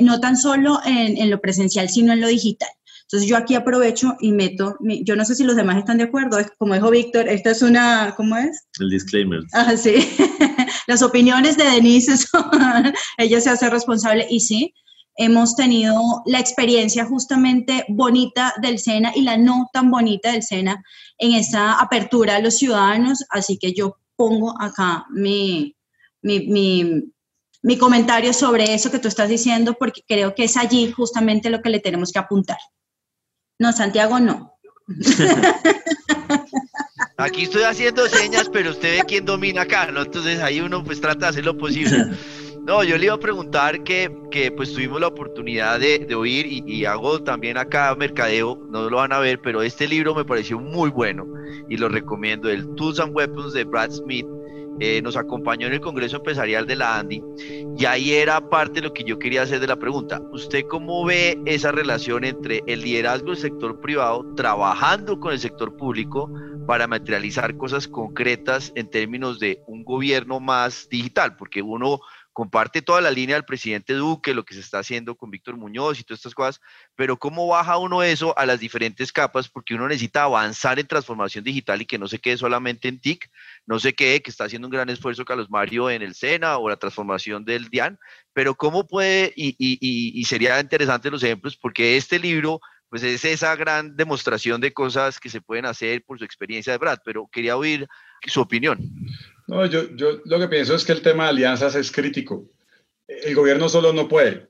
no 0.00 0.18
tan 0.18 0.36
solo 0.36 0.80
en, 0.84 1.16
en, 1.16 1.30
lo 1.30 1.40
presencial, 1.40 1.88
sino 1.88 2.12
en 2.12 2.20
lo 2.20 2.26
digital. 2.26 2.68
Entonces 3.02 3.28
yo 3.28 3.36
aquí 3.36 3.54
aprovecho 3.54 4.16
y 4.20 4.32
meto, 4.32 4.76
yo 4.80 5.14
no 5.14 5.24
sé 5.24 5.36
si 5.36 5.44
los 5.44 5.54
demás 5.54 5.78
están 5.78 5.98
de 5.98 6.04
acuerdo, 6.04 6.38
como 6.58 6.74
dijo 6.74 6.90
Víctor, 6.90 7.28
esta 7.28 7.52
es 7.52 7.62
una, 7.62 8.14
¿cómo 8.16 8.36
es? 8.36 8.66
El 8.80 8.90
disclaimer. 8.90 9.42
Ah, 9.52 9.76
sí. 9.76 9.94
Las 10.86 11.02
opiniones 11.02 11.56
de 11.56 11.64
Denise, 11.64 12.16
son, 12.16 12.92
ella 13.18 13.40
se 13.40 13.50
hace 13.50 13.68
responsable 13.70 14.26
y 14.30 14.40
sí, 14.40 14.74
hemos 15.16 15.56
tenido 15.56 16.22
la 16.26 16.40
experiencia 16.40 17.04
justamente 17.06 17.84
bonita 17.88 18.54
del 18.60 18.78
SENA 18.78 19.12
y 19.14 19.22
la 19.22 19.36
no 19.36 19.68
tan 19.72 19.90
bonita 19.90 20.32
del 20.32 20.42
SENA 20.42 20.82
en 21.18 21.32
esa 21.32 21.80
apertura 21.80 22.36
a 22.36 22.40
los 22.40 22.58
ciudadanos, 22.58 23.24
así 23.30 23.58
que 23.58 23.72
yo 23.72 23.96
pongo 24.14 24.54
acá 24.60 25.06
mi, 25.10 25.74
mi, 26.22 26.46
mi, 26.46 27.02
mi 27.62 27.78
comentario 27.78 28.32
sobre 28.32 28.74
eso 28.74 28.90
que 28.90 28.98
tú 28.98 29.08
estás 29.08 29.28
diciendo 29.28 29.74
porque 29.78 30.02
creo 30.06 30.34
que 30.34 30.44
es 30.44 30.56
allí 30.56 30.92
justamente 30.92 31.50
lo 31.50 31.62
que 31.62 31.70
le 31.70 31.80
tenemos 31.80 32.12
que 32.12 32.18
apuntar. 32.18 32.58
No, 33.58 33.72
Santiago 33.72 34.20
no. 34.20 34.52
Aquí 37.18 37.44
estoy 37.44 37.62
haciendo 37.62 38.06
señas, 38.08 38.50
pero 38.52 38.70
usted 38.70 38.98
ve 38.98 39.04
quién 39.08 39.24
domina 39.24 39.62
acá, 39.62 39.90
¿no? 39.90 40.02
Entonces 40.02 40.40
ahí 40.40 40.60
uno 40.60 40.84
pues 40.84 41.00
trata 41.00 41.20
de 41.20 41.26
hacer 41.28 41.44
lo 41.44 41.56
posible. 41.56 42.04
No, 42.66 42.82
yo 42.82 42.98
le 42.98 43.04
iba 43.04 43.14
a 43.14 43.20
preguntar 43.20 43.84
que, 43.84 44.12
que 44.32 44.50
pues 44.50 44.72
tuvimos 44.72 45.00
la 45.00 45.06
oportunidad 45.06 45.78
de, 45.78 46.00
de 46.00 46.14
oír 46.16 46.46
y, 46.46 46.64
y, 46.66 46.84
hago 46.84 47.22
también 47.22 47.56
acá 47.56 47.94
mercadeo, 47.94 48.60
no 48.70 48.90
lo 48.90 48.96
van 48.96 49.12
a 49.12 49.20
ver, 49.20 49.40
pero 49.40 49.62
este 49.62 49.86
libro 49.86 50.16
me 50.16 50.24
pareció 50.24 50.58
muy 50.58 50.90
bueno 50.90 51.28
y 51.68 51.76
lo 51.76 51.88
recomiendo, 51.88 52.50
el 52.50 52.66
Tools 52.74 52.98
and 52.98 53.14
Weapons 53.14 53.52
de 53.52 53.62
Brad 53.62 53.92
Smith. 53.92 54.26
Eh, 54.78 55.00
nos 55.02 55.16
acompañó 55.16 55.66
en 55.66 55.74
el 55.74 55.80
Congreso 55.80 56.16
Empresarial 56.16 56.66
de 56.66 56.76
la 56.76 56.98
ANDI 56.98 57.22
y 57.78 57.84
ahí 57.86 58.12
era 58.12 58.48
parte 58.48 58.74
de 58.74 58.88
lo 58.88 58.92
que 58.92 59.04
yo 59.04 59.18
quería 59.18 59.42
hacer 59.42 59.60
de 59.60 59.66
la 59.66 59.76
pregunta. 59.76 60.20
¿Usted 60.32 60.66
cómo 60.68 61.04
ve 61.04 61.38
esa 61.46 61.72
relación 61.72 62.24
entre 62.24 62.62
el 62.66 62.82
liderazgo 62.82 63.30
del 63.30 63.38
sector 63.38 63.80
privado 63.80 64.34
trabajando 64.34 65.18
con 65.18 65.32
el 65.32 65.38
sector 65.38 65.76
público 65.76 66.30
para 66.66 66.86
materializar 66.86 67.56
cosas 67.56 67.88
concretas 67.88 68.72
en 68.74 68.90
términos 68.90 69.38
de 69.38 69.62
un 69.66 69.84
gobierno 69.84 70.40
más 70.40 70.88
digital? 70.90 71.36
Porque 71.36 71.62
uno 71.62 72.00
comparte 72.36 72.82
toda 72.82 73.00
la 73.00 73.10
línea 73.10 73.34
del 73.34 73.46
presidente 73.46 73.94
Duque, 73.94 74.34
lo 74.34 74.44
que 74.44 74.52
se 74.52 74.60
está 74.60 74.80
haciendo 74.80 75.14
con 75.14 75.30
Víctor 75.30 75.56
Muñoz 75.56 75.98
y 75.98 76.04
todas 76.04 76.18
estas 76.18 76.34
cosas, 76.34 76.60
pero 76.94 77.16
¿cómo 77.16 77.46
baja 77.46 77.78
uno 77.78 78.02
eso 78.02 78.38
a 78.38 78.44
las 78.44 78.60
diferentes 78.60 79.10
capas? 79.10 79.48
Porque 79.48 79.74
uno 79.74 79.88
necesita 79.88 80.24
avanzar 80.24 80.78
en 80.78 80.86
transformación 80.86 81.44
digital 81.44 81.80
y 81.80 81.86
que 81.86 81.96
no 81.96 82.06
se 82.06 82.18
quede 82.18 82.36
solamente 82.36 82.88
en 82.88 83.00
TIC, 83.00 83.30
no 83.64 83.78
sé 83.78 83.94
qué, 83.94 84.20
que 84.20 84.30
está 84.30 84.44
haciendo 84.44 84.68
un 84.68 84.72
gran 84.72 84.90
esfuerzo 84.90 85.24
Carlos 85.24 85.48
Mario 85.48 85.88
en 85.88 86.02
el 86.02 86.14
SENA 86.14 86.58
o 86.58 86.68
la 86.68 86.76
transformación 86.76 87.42
del 87.46 87.70
DIAN, 87.70 87.98
pero 88.34 88.54
¿cómo 88.54 88.86
puede, 88.86 89.32
y, 89.34 89.56
y, 89.58 90.20
y 90.20 90.24
sería 90.26 90.60
interesante 90.60 91.10
los 91.10 91.22
ejemplos, 91.22 91.56
porque 91.56 91.96
este 91.96 92.18
libro 92.18 92.60
pues 92.90 93.02
es 93.02 93.24
esa 93.24 93.56
gran 93.56 93.96
demostración 93.96 94.60
de 94.60 94.74
cosas 94.74 95.18
que 95.20 95.30
se 95.30 95.40
pueden 95.40 95.64
hacer 95.64 96.04
por 96.04 96.18
su 96.18 96.26
experiencia 96.26 96.74
de 96.74 96.78
Brad, 96.78 96.98
pero 97.02 97.28
quería 97.32 97.56
oír 97.56 97.88
su 98.26 98.42
opinión. 98.42 98.78
No, 99.46 99.64
yo, 99.66 99.94
yo 99.94 100.20
lo 100.24 100.38
que 100.38 100.48
pienso 100.48 100.74
es 100.74 100.84
que 100.84 100.92
el 100.92 101.02
tema 101.02 101.24
de 101.24 101.30
alianzas 101.30 101.74
es 101.74 101.92
crítico. 101.92 102.50
El 103.06 103.34
gobierno 103.34 103.68
solo 103.68 103.92
no 103.92 104.08
puede. 104.08 104.48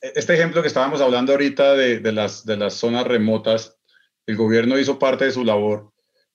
Este 0.00 0.34
ejemplo 0.34 0.62
que 0.62 0.68
estábamos 0.68 1.00
hablando 1.00 1.32
ahorita 1.32 1.74
de, 1.74 2.00
de 2.00 2.12
las, 2.12 2.44
de 2.44 2.56
las 2.56 2.74
zonas 2.74 3.06
remotas, 3.06 3.78
el 4.26 4.36
gobierno 4.36 4.78
hizo 4.78 4.98
parte 4.98 5.26
de 5.26 5.32
su 5.32 5.44
labor 5.44 5.92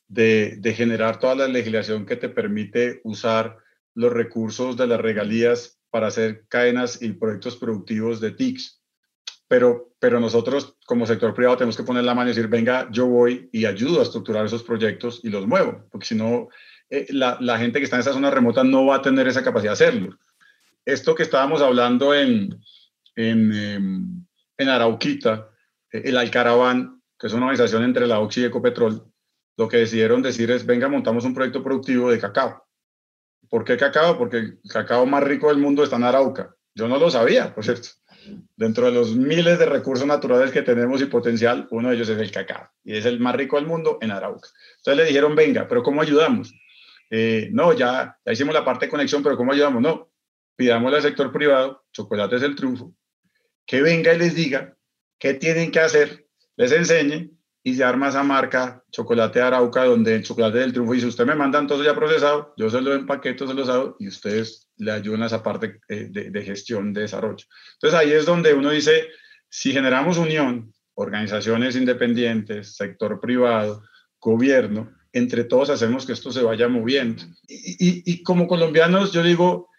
de, 0.08 0.56
de, 0.58 0.74
generar 0.74 1.20
toda 1.20 1.36
la 1.36 1.48
legislación 1.48 2.06
que 2.06 2.16
te 2.16 2.30
permite 2.30 3.00
usar 3.04 3.58
los 3.94 4.12
recursos 4.12 4.76
de 4.76 4.88
las 4.88 5.00
regalías 5.00 5.80
para 5.92 6.08
hacer 6.08 6.46
cadenas 6.48 7.02
y 7.02 7.14
proyectos 7.14 7.58
productivos 7.58 8.20
de 8.20 8.32
TICs. 8.32 8.82
Pero, 9.48 9.94
pero 10.00 10.20
nosotros 10.20 10.78
como 10.86 11.08
sector 11.08 11.34
privado 11.34 11.58
tenemos 11.58 11.78
que 11.78 11.84
poner 11.84 12.04
la 12.04 12.14
mano 12.14 12.30
y 12.30 12.34
decir, 12.34 12.48
venga, 12.48 12.88
yo 12.92 13.08
voy 13.08 13.50
y 13.52 13.66
ayudo 13.66 14.00
a 14.00 14.04
estructurar 14.04 14.46
esos 14.46 14.64
proyectos 14.64 15.22
y 15.24 15.30
los 15.30 15.48
muevo, 15.48 15.88
porque 15.92 16.06
si 16.06 16.16
no, 16.16 16.50
eh, 16.90 17.08
la, 17.12 17.58
gente 17.60 17.80
que 17.80 17.86
está 17.86 17.98
en 17.98 18.02
esa 18.02 18.14
zona 18.14 18.32
remota 18.32 18.64
no 18.64 18.86
va 18.86 18.98
a 18.98 19.02
tener 19.02 19.28
esa 19.28 19.44
capacidad 19.44 19.72
de 19.72 19.74
hacerlo. 19.74 20.18
Esto 20.86 21.14
que 21.14 21.24
estábamos 21.24 21.62
hablando 21.62 22.16
en, 22.16 22.60
en, 23.16 23.54
em, 23.54 24.26
en 24.58 24.70
Arauquita, 24.70 25.50
eh, 25.92 26.02
el 26.06 26.18
Alcaraván, 26.18 27.02
que 27.20 27.28
es 27.28 27.34
una 27.34 27.46
organización 27.46 27.84
entre 27.84 28.08
la 28.08 28.20
OXI 28.20 28.42
y 28.42 28.46
Ecopetrol, 28.46 29.06
lo 29.58 29.68
que 29.68 29.78
decidieron 29.78 30.22
decir 30.22 30.50
es, 30.52 30.66
venga, 30.66 30.88
montamos 30.88 31.26
un 31.26 31.34
proyecto 31.34 31.64
productivo 31.64 32.10
de 32.10 32.20
cacao. 32.20 32.66
¿Por 33.50 33.66
qué 33.66 33.78
cacao? 33.78 34.18
Porque 34.18 34.38
el 34.38 34.60
cacao 34.70 35.06
más 35.06 35.24
rico 35.24 35.50
del 35.50 35.58
mundo 35.58 35.84
está 35.84 35.98
en 35.98 36.04
Arauca. 36.04 36.56
Yo 36.74 36.88
no 36.88 36.98
lo 36.98 37.12
sabía, 37.12 37.54
por 37.54 37.66
cierto. 37.66 37.90
Dentro 38.56 38.86
de 38.86 38.92
los 38.92 39.16
miles 39.16 39.60
de 39.60 39.66
recursos 39.66 40.08
naturales 40.08 40.52
que 40.52 40.62
tenemos 40.62 41.02
y 41.02 41.06
potencial, 41.06 41.68
uno 41.72 41.90
de 41.90 41.96
ellos 41.96 42.10
es 42.10 42.20
el 42.20 42.32
cacao. 42.32 42.70
Y 42.84 42.96
es 42.96 43.06
el 43.06 43.20
más 43.20 43.36
rico 43.36 43.58
del 43.58 43.66
mundo 43.66 43.98
en 44.02 44.12
Arauca. 44.12 44.50
Entonces 44.78 44.98
le 44.98 45.06
dijeron, 45.06 45.36
venga, 45.36 45.68
pero 45.68 45.84
¿cómo 45.84 46.02
ayudamos? 46.02 46.54
Eh, 47.10 47.50
no, 47.52 47.74
ya, 47.74 48.18
ya 48.26 48.32
hicimos 48.32 48.54
la 48.54 48.64
parte 48.64 48.86
de 48.86 48.92
conexión, 48.92 49.24
pero 49.24 49.36
¿cómo 49.36 49.52
ayudamos? 49.52 49.82
No, 49.82 50.12
pidámosle 50.56 50.98
al 50.98 51.04
sector 51.04 51.32
privado, 51.32 51.86
Chocolate 51.92 52.36
es 52.36 52.44
el 52.44 52.56
triunfo, 52.56 52.94
que 53.66 53.82
venga 53.82 54.14
y 54.14 54.20
les 54.20 54.36
diga 54.36 54.76
qué 55.18 55.34
tienen 55.34 55.72
que 55.72 55.80
hacer, 55.80 56.28
les 56.56 56.72
enseñe 56.72 57.32
y 57.64 57.76
se 57.76 57.84
arma 57.84 58.10
esa 58.10 58.24
marca 58.24 58.84
Chocolate 58.92 59.42
Arauca, 59.42 59.84
donde 59.84 60.16
el 60.16 60.24
chocolate 60.24 60.60
del 60.60 60.72
triunfo 60.72 60.94
dice, 60.94 61.08
usted 61.08 61.26
me 61.26 61.36
mandan 61.36 61.68
todo 61.68 61.84
ya 61.84 61.96
procesado, 61.96 62.54
yo 62.58 62.70
se 62.70 62.82
lo 62.82 62.94
empaqueto, 62.94 63.48
se 63.48 63.54
los 63.54 63.70
hago 63.70 63.96
y 64.00 64.08
ustedes 64.08 64.70
le 64.78 64.92
ayudan 64.92 65.24
a 65.24 65.26
esa 65.28 65.44
parte 65.44 65.80
eh, 65.88 66.08
de, 66.10 66.30
de 66.30 66.44
gestión, 66.44 66.94
de 66.94 67.02
desarrollo. 67.02 67.46
Entonces 67.74 68.00
ahí 68.00 68.12
es 68.12 68.26
donde 68.26 68.54
uno 68.54 68.70
dice, 68.70 69.08
si 69.50 69.74
generamos 69.74 70.18
unión, 70.18 70.74
organizaciones 70.94 71.76
independientes, 71.76 72.76
sector 72.76 73.20
privado, 73.20 73.84
gobierno, 74.20 74.92
entre 75.14 75.44
todos 75.44 75.70
hacemos 75.70 76.06
que 76.06 76.14
esto 76.14 76.32
se 76.32 76.44
vaya 76.44 76.68
moviendo. 76.68 77.24
Y, 77.48 77.72
y, 77.80 78.04
y, 78.06 78.24
como 78.24 78.48
colombianos, 78.48 79.12
yo 79.12 79.24
digo, 79.24 79.70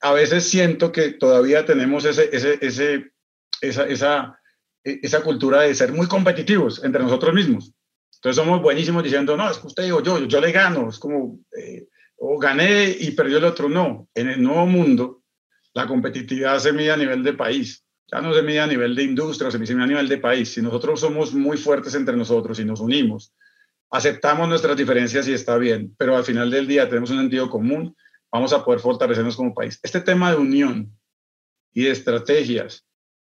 a 0.00 0.12
veces 0.12 0.44
siento 0.44 0.92
que 0.92 1.12
todavía 1.12 1.64
tenemos 1.64 2.04
ese, 2.04 2.28
ese, 2.32 2.58
ese, 2.60 3.12
esa, 3.60 3.86
esa, 3.86 4.40
e, 4.84 5.00
esa 5.02 5.22
cultura 5.22 5.62
de 5.62 5.74
ser 5.74 5.92
muy 5.92 6.06
competitivos 6.06 6.82
entre 6.84 7.02
nosotros 7.02 7.34
mismos. 7.34 7.72
Entonces 8.14 8.36
somos 8.42 8.60
buenísimos 8.60 9.02
diciendo, 9.02 9.36
no, 9.36 9.50
es 9.50 9.58
que 9.58 9.66
usted 9.66 9.84
digo 9.84 10.02
yo, 10.02 10.24
yo 10.26 10.40
le 10.40 10.52
gano, 10.52 10.90
es 10.90 10.98
como, 10.98 11.38
eh, 11.56 11.86
o 12.16 12.38
gané 12.38 12.96
y 12.98 13.12
perdió 13.12 13.38
el 13.38 13.44
otro. 13.44 13.68
No, 13.68 14.08
en 14.14 14.28
el 14.28 14.42
nuevo 14.42 14.66
mundo 14.66 15.22
la 15.72 15.86
competitividad 15.86 16.58
se 16.58 16.72
mide 16.72 16.90
a 16.90 16.96
nivel 16.96 17.22
de 17.22 17.34
país, 17.34 17.84
ya 18.10 18.20
no 18.20 18.34
se 18.34 18.42
mide 18.42 18.60
a 18.60 18.66
nivel 18.66 18.94
de 18.96 19.04
industria, 19.04 19.50
se 19.50 19.58
mide 19.58 19.80
a 19.80 19.86
nivel 19.86 20.08
de 20.08 20.18
país. 20.18 20.52
Si 20.52 20.62
nosotros 20.62 21.00
somos 21.00 21.32
muy 21.32 21.56
fuertes 21.56 21.94
entre 21.94 22.16
nosotros 22.16 22.58
y 22.58 22.64
nos 22.64 22.80
unimos, 22.80 23.32
aceptamos 23.90 24.48
nuestras 24.48 24.76
diferencias 24.76 25.26
y 25.28 25.32
está 25.32 25.56
bien, 25.56 25.94
pero 25.98 26.16
al 26.16 26.24
final 26.24 26.50
del 26.50 26.66
día 26.66 26.88
tenemos 26.88 27.10
un 27.10 27.18
sentido 27.18 27.48
común, 27.48 27.96
vamos 28.30 28.52
a 28.52 28.64
poder 28.64 28.80
fortalecernos 28.80 29.36
como 29.36 29.54
país. 29.54 29.78
Este 29.82 30.00
tema 30.00 30.30
de 30.30 30.36
unión 30.36 30.98
y 31.72 31.84
de 31.84 31.90
estrategias, 31.90 32.86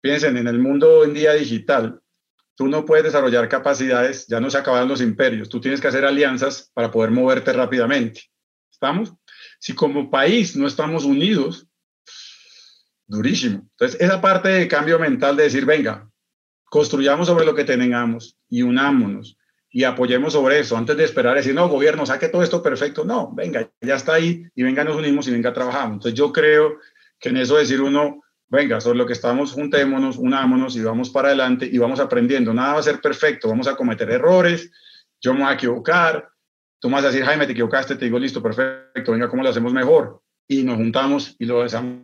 piensen 0.01 0.37
en 0.37 0.47
el 0.47 0.59
mundo 0.59 1.03
en 1.03 1.13
día 1.13 1.33
digital, 1.33 1.99
tú 2.55 2.67
no 2.67 2.85
puedes 2.85 3.05
desarrollar 3.05 3.49
capacidades, 3.49 4.27
ya 4.27 4.39
no 4.39 4.49
se 4.49 4.57
acaban 4.57 4.87
los 4.87 5.01
imperios, 5.01 5.49
tú 5.49 5.59
tienes 5.59 5.81
que 5.81 5.87
hacer 5.87 6.05
alianzas 6.05 6.71
para 6.73 6.91
poder 6.91 7.11
moverte 7.11 7.53
rápidamente. 7.53 8.23
¿Estamos? 8.71 9.13
Si 9.59 9.73
como 9.73 10.11
país 10.11 10.55
no 10.55 10.67
estamos 10.67 11.05
unidos, 11.05 11.67
durísimo. 13.07 13.67
Entonces, 13.71 13.99
esa 14.01 14.19
parte 14.19 14.49
de 14.49 14.67
cambio 14.67 14.99
mental 14.99 15.35
de 15.35 15.43
decir, 15.43 15.65
venga, 15.65 16.09
construyamos 16.65 17.27
sobre 17.27 17.45
lo 17.45 17.55
que 17.55 17.63
tengamos 17.63 18.37
y 18.49 18.61
unámonos 18.61 19.37
y 19.75 19.85
apoyemos 19.85 20.33
sobre 20.33 20.59
eso, 20.59 20.77
antes 20.77 20.95
de 20.95 21.03
esperar 21.03 21.35
decir, 21.35 21.55
no, 21.55 21.67
gobierno, 21.67 22.05
saque 22.05 22.29
todo 22.29 22.43
esto 22.43 22.61
perfecto. 22.61 23.03
No, 23.03 23.33
venga, 23.33 23.67
ya 23.81 23.95
está 23.95 24.13
ahí 24.13 24.45
y 24.53 24.61
venga, 24.61 24.83
nos 24.83 24.95
unimos 24.95 25.27
y 25.27 25.31
venga, 25.31 25.51
trabajamos. 25.51 25.95
Entonces 25.95 26.13
yo 26.13 26.31
creo 26.31 26.77
que 27.19 27.29
en 27.29 27.37
eso 27.37 27.57
decir 27.57 27.81
uno, 27.81 28.21
venga, 28.49 28.79
sobre 28.79 28.99
lo 28.99 29.07
que 29.07 29.13
estamos, 29.13 29.51
juntémonos, 29.51 30.17
unámonos 30.17 30.75
y 30.75 30.83
vamos 30.83 31.09
para 31.09 31.29
adelante 31.29 31.67
y 31.69 31.79
vamos 31.79 31.99
aprendiendo. 31.99 32.53
Nada 32.53 32.73
va 32.73 32.79
a 32.81 32.83
ser 32.83 33.01
perfecto, 33.01 33.49
vamos 33.49 33.67
a 33.67 33.75
cometer 33.75 34.11
errores, 34.11 34.71
yo 35.19 35.33
me 35.33 35.39
voy 35.39 35.49
a 35.49 35.55
equivocar, 35.55 36.29
tú 36.79 36.87
vas 36.91 37.03
a 37.03 37.07
decir, 37.07 37.25
Jaime, 37.25 37.47
te 37.47 37.53
equivocaste, 37.53 37.95
te 37.95 38.05
digo, 38.05 38.19
listo, 38.19 38.43
perfecto, 38.43 39.11
venga, 39.11 39.27
¿cómo 39.27 39.41
lo 39.41 39.49
hacemos 39.49 39.73
mejor? 39.73 40.21
Y 40.47 40.61
nos 40.61 40.75
juntamos 40.75 41.35
y 41.39 41.45
lo 41.45 41.63
hacemos 41.63 42.03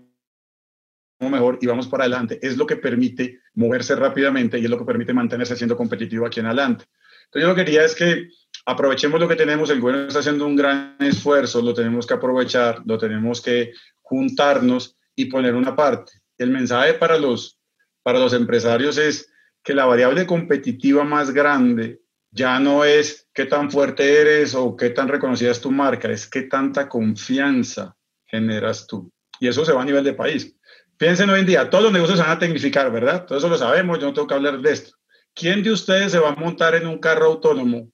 mejor 1.19 1.59
y 1.61 1.67
vamos 1.67 1.87
para 1.87 2.05
adelante. 2.05 2.39
Es 2.41 2.57
lo 2.57 2.65
que 2.65 2.77
permite 2.77 3.41
moverse 3.53 3.95
rápidamente 3.95 4.57
y 4.57 4.63
es 4.63 4.71
lo 4.71 4.79
que 4.79 4.85
permite 4.85 5.13
mantenerse 5.13 5.55
siendo 5.55 5.77
competitivo 5.77 6.25
aquí 6.25 6.39
en 6.39 6.47
adelante. 6.47 6.85
Entonces 7.29 7.43
yo 7.43 7.47
lo 7.49 7.55
que 7.55 7.65
quería 7.65 7.85
es 7.85 7.93
que 7.93 8.29
aprovechemos 8.65 9.19
lo 9.19 9.27
que 9.27 9.35
tenemos, 9.35 9.69
el 9.69 9.79
gobierno 9.79 10.07
está 10.07 10.19
haciendo 10.19 10.47
un 10.47 10.55
gran 10.55 10.95
esfuerzo, 10.99 11.61
lo 11.61 11.75
tenemos 11.75 12.07
que 12.07 12.15
aprovechar, 12.15 12.81
lo 12.85 12.97
tenemos 12.97 13.39
que 13.41 13.73
juntarnos 14.01 14.97
y 15.15 15.25
poner 15.25 15.53
una 15.53 15.75
parte. 15.75 16.13
El 16.37 16.49
mensaje 16.49 16.95
para 16.95 17.19
los, 17.19 17.59
para 18.01 18.17
los 18.17 18.33
empresarios 18.33 18.97
es 18.97 19.31
que 19.63 19.75
la 19.75 19.85
variable 19.85 20.25
competitiva 20.25 21.03
más 21.03 21.31
grande 21.31 22.01
ya 22.31 22.59
no 22.59 22.83
es 22.83 23.27
qué 23.33 23.45
tan 23.45 23.69
fuerte 23.69 24.21
eres 24.21 24.55
o 24.55 24.75
qué 24.75 24.89
tan 24.89 25.07
reconocida 25.07 25.51
es 25.51 25.61
tu 25.61 25.71
marca, 25.71 26.09
es 26.09 26.27
qué 26.27 26.43
tanta 26.43 26.89
confianza 26.89 27.95
generas 28.25 28.87
tú. 28.87 29.11
Y 29.39 29.47
eso 29.47 29.65
se 29.65 29.73
va 29.73 29.83
a 29.83 29.85
nivel 29.85 30.03
de 30.03 30.13
país. 30.13 30.55
Piensen 30.97 31.29
hoy 31.29 31.41
en 31.41 31.45
día, 31.45 31.69
todos 31.69 31.85
los 31.85 31.93
negocios 31.93 32.17
se 32.17 32.23
van 32.23 32.35
a 32.35 32.39
tecnificar, 32.39 32.91
¿verdad? 32.91 33.25
Todo 33.25 33.37
eso 33.37 33.49
lo 33.49 33.57
sabemos, 33.57 33.99
yo 33.99 34.07
no 34.07 34.13
tengo 34.13 34.27
que 34.27 34.33
hablar 34.33 34.59
de 34.59 34.71
esto. 34.71 34.98
¿Quién 35.33 35.63
de 35.63 35.71
ustedes 35.71 36.11
se 36.11 36.19
va 36.19 36.29
a 36.29 36.35
montar 36.35 36.75
en 36.75 36.87
un 36.87 36.99
carro 36.99 37.25
autónomo 37.25 37.91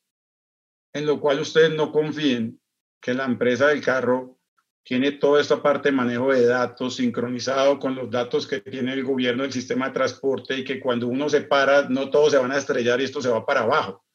en 0.93 1.05
lo 1.05 1.19
cual 1.19 1.41
ustedes 1.41 1.75
no 1.75 1.91
confíen 1.91 2.59
que 3.01 3.13
la 3.13 3.25
empresa 3.25 3.67
del 3.67 3.83
carro 3.83 4.39
tiene 4.85 5.11
toda 5.11 5.41
esta 5.41 5.61
parte 5.61 5.89
de 5.89 5.95
manejo 5.95 6.31
de 6.31 6.45
datos 6.45 6.95
sincronizado 6.95 7.79
con 7.79 7.95
los 7.95 8.09
datos 8.09 8.47
que 8.47 8.61
tiene 8.61 8.93
el 8.93 9.03
gobierno 9.03 9.43
del 9.43 9.51
sistema 9.51 9.87
de 9.87 9.93
transporte 9.93 10.57
y 10.57 10.63
que 10.63 10.79
cuando 10.79 11.07
uno 11.07 11.27
se 11.27 11.41
para, 11.41 11.89
no 11.89 12.09
todos 12.09 12.31
se 12.31 12.37
van 12.37 12.51
a 12.51 12.57
estrellar 12.57 13.01
y 13.01 13.03
esto 13.03 13.21
se 13.21 13.29
va 13.29 13.45
para 13.45 13.61
abajo? 13.61 14.05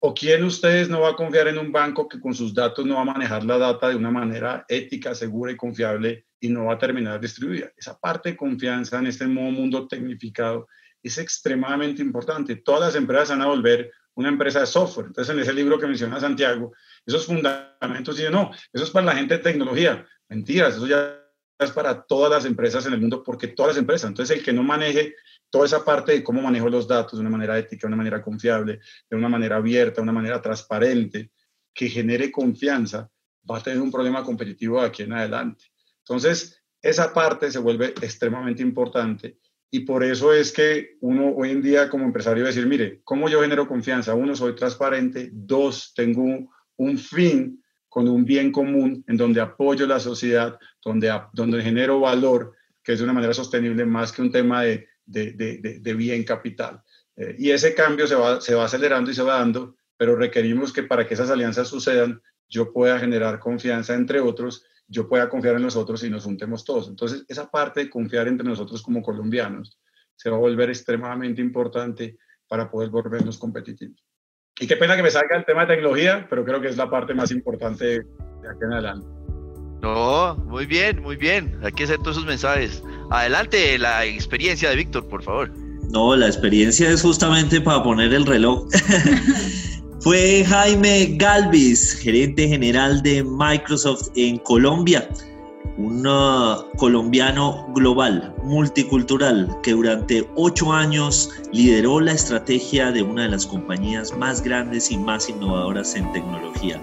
¿O 0.00 0.14
quién 0.14 0.40
de 0.40 0.46
ustedes 0.46 0.88
no 0.88 1.00
va 1.00 1.10
a 1.10 1.16
confiar 1.16 1.48
en 1.48 1.58
un 1.58 1.70
banco 1.70 2.08
que 2.08 2.20
con 2.20 2.32
sus 2.32 2.54
datos 2.54 2.86
no 2.86 2.94
va 2.94 3.02
a 3.02 3.12
manejar 3.12 3.44
la 3.44 3.58
data 3.58 3.88
de 3.88 3.96
una 3.96 4.10
manera 4.10 4.64
ética, 4.68 5.14
segura 5.14 5.52
y 5.52 5.56
confiable 5.56 6.26
y 6.40 6.48
no 6.48 6.66
va 6.66 6.74
a 6.74 6.78
terminar 6.78 7.20
distribuida? 7.20 7.70
Esa 7.76 7.98
parte 7.98 8.30
de 8.30 8.36
confianza 8.36 8.98
en 8.98 9.08
este 9.08 9.26
nuevo 9.26 9.50
mundo 9.50 9.86
tecnificado 9.86 10.68
es 11.08 11.18
extremadamente 11.18 12.02
importante. 12.02 12.56
Todas 12.56 12.80
las 12.80 12.94
empresas 12.94 13.30
van 13.30 13.42
a 13.42 13.46
volver 13.46 13.90
una 14.14 14.28
empresa 14.28 14.60
de 14.60 14.66
software. 14.66 15.06
Entonces, 15.06 15.34
en 15.34 15.40
ese 15.40 15.52
libro 15.52 15.78
que 15.78 15.86
menciona 15.86 16.20
Santiago, 16.20 16.72
esos 17.04 17.26
fundamentos 17.26 18.16
dicen, 18.16 18.32
no, 18.32 18.50
eso 18.72 18.84
es 18.84 18.90
para 18.90 19.06
la 19.06 19.16
gente 19.16 19.36
de 19.36 19.42
tecnología. 19.42 20.06
Mentiras, 20.28 20.76
eso 20.76 20.86
ya 20.86 21.18
es 21.58 21.70
para 21.70 22.02
todas 22.02 22.30
las 22.30 22.44
empresas 22.44 22.86
en 22.86 22.92
el 22.92 23.00
mundo, 23.00 23.22
porque 23.22 23.48
todas 23.48 23.70
las 23.70 23.78
empresas. 23.78 24.08
Entonces, 24.08 24.36
el 24.36 24.44
que 24.44 24.52
no 24.52 24.62
maneje 24.62 25.14
toda 25.50 25.66
esa 25.66 25.84
parte 25.84 26.12
de 26.12 26.24
cómo 26.24 26.42
manejo 26.42 26.68
los 26.68 26.88
datos 26.88 27.18
de 27.18 27.20
una 27.20 27.30
manera 27.30 27.58
ética, 27.58 27.86
de 27.86 27.88
una 27.88 27.96
manera 27.96 28.22
confiable, 28.22 28.80
de 29.08 29.16
una 29.16 29.28
manera 29.28 29.56
abierta, 29.56 29.96
de 29.96 30.02
una 30.02 30.12
manera 30.12 30.40
transparente, 30.40 31.30
que 31.74 31.88
genere 31.88 32.30
confianza, 32.30 33.10
va 33.50 33.58
a 33.58 33.62
tener 33.62 33.80
un 33.80 33.90
problema 33.90 34.22
competitivo 34.22 34.80
aquí 34.80 35.02
en 35.02 35.12
adelante. 35.12 35.64
Entonces, 35.98 36.62
esa 36.80 37.12
parte 37.14 37.50
se 37.50 37.58
vuelve 37.58 37.86
extremadamente 37.86 38.62
importante 38.62 39.38
y 39.74 39.80
por 39.80 40.04
eso 40.04 40.34
es 40.34 40.52
que 40.52 40.98
uno 41.00 41.32
hoy 41.34 41.48
en 41.48 41.62
día 41.62 41.88
como 41.88 42.04
empresario 42.04 42.44
decir, 42.44 42.66
mire, 42.66 43.00
¿cómo 43.04 43.30
yo 43.30 43.40
genero 43.40 43.66
confianza? 43.66 44.14
Uno, 44.14 44.36
soy 44.36 44.54
transparente. 44.54 45.30
Dos, 45.32 45.94
tengo 45.96 46.22
un, 46.76 46.98
fin 46.98 47.58
con 47.88 48.06
un 48.06 48.22
bien 48.22 48.52
común 48.52 49.02
en 49.08 49.16
donde 49.16 49.40
apoyo 49.40 49.86
la 49.86 49.98
sociedad, 49.98 50.58
donde, 50.84 51.10
donde 51.32 51.62
genero 51.62 52.00
valor, 52.00 52.52
que 52.84 52.92
es 52.92 52.98
de 52.98 53.04
una 53.04 53.14
manera 53.14 53.32
sostenible 53.32 53.86
más 53.86 54.12
que 54.12 54.20
un 54.20 54.30
tema 54.30 54.62
de, 54.62 54.88
de, 55.06 55.32
de, 55.32 55.78
de 55.80 55.94
bien 55.94 56.22
capital. 56.24 56.82
Eh, 57.16 57.36
y 57.38 57.50
ese 57.50 57.74
cambio 57.74 58.06
se 58.06 58.14
va, 58.14 58.42
se 58.42 58.54
va 58.54 58.66
acelerando 58.66 59.10
y 59.10 59.14
se 59.14 59.22
va 59.22 59.38
dando, 59.38 59.76
pero 59.96 60.16
requerimos 60.16 60.70
que 60.70 60.82
para 60.82 61.06
que 61.06 61.14
esas 61.14 61.30
alianzas 61.30 61.68
sucedan, 61.68 62.20
yo 62.46 62.74
pueda 62.74 62.98
generar 62.98 63.38
confianza 63.38 63.94
entre 63.94 64.20
otros 64.20 64.66
yo 64.92 65.08
pueda 65.08 65.28
confiar 65.28 65.56
en 65.56 65.62
nosotros 65.62 66.04
y 66.04 66.10
nos 66.10 66.24
juntemos 66.24 66.64
todos. 66.64 66.88
Entonces, 66.88 67.24
esa 67.26 67.50
parte 67.50 67.80
de 67.80 67.90
confiar 67.90 68.28
entre 68.28 68.46
nosotros 68.46 68.82
como 68.82 69.02
colombianos 69.02 69.78
se 70.14 70.28
va 70.28 70.36
a 70.36 70.40
volver 70.40 70.68
extremadamente 70.68 71.40
importante 71.40 72.18
para 72.46 72.70
poder 72.70 72.90
volvernos 72.90 73.38
competitivos. 73.38 74.04
Y 74.60 74.66
qué 74.66 74.76
pena 74.76 74.94
que 74.94 75.02
me 75.02 75.10
salga 75.10 75.36
el 75.36 75.46
tema 75.46 75.62
de 75.62 75.74
tecnología, 75.74 76.26
pero 76.28 76.44
creo 76.44 76.60
que 76.60 76.68
es 76.68 76.76
la 76.76 76.90
parte 76.90 77.14
más 77.14 77.30
importante 77.30 77.84
de 77.84 78.48
aquí 78.48 78.64
en 78.64 78.72
adelante. 78.74 79.06
No, 79.80 80.36
muy 80.36 80.66
bien, 80.66 81.02
muy 81.02 81.16
bien. 81.16 81.58
Hay 81.62 81.72
que 81.72 81.84
hacer 81.84 81.98
todos 81.98 82.18
esos 82.18 82.26
mensajes. 82.26 82.84
Adelante, 83.10 83.78
la 83.78 84.04
experiencia 84.04 84.68
de 84.68 84.76
Víctor, 84.76 85.08
por 85.08 85.22
favor. 85.22 85.50
No, 85.90 86.14
la 86.14 86.26
experiencia 86.26 86.90
es 86.90 87.02
justamente 87.02 87.60
para 87.60 87.82
poner 87.82 88.12
el 88.12 88.26
reloj. 88.26 88.68
fue 90.02 90.44
Jaime 90.44 91.14
Galvis, 91.16 91.94
gerente 91.94 92.48
general 92.48 93.02
de 93.02 93.22
Microsoft 93.22 94.08
en 94.16 94.36
Colombia, 94.38 95.08
un 95.78 96.04
uh, 96.04 96.76
colombiano 96.76 97.68
global, 97.72 98.34
multicultural, 98.42 99.48
que 99.62 99.70
durante 99.70 100.28
ocho 100.34 100.72
años 100.72 101.30
lideró 101.52 102.00
la 102.00 102.12
estrategia 102.12 102.90
de 102.90 103.02
una 103.02 103.22
de 103.22 103.28
las 103.28 103.46
compañías 103.46 104.12
más 104.18 104.42
grandes 104.42 104.90
y 104.90 104.96
más 104.96 105.28
innovadoras 105.28 105.94
en 105.94 106.10
tecnología. 106.12 106.80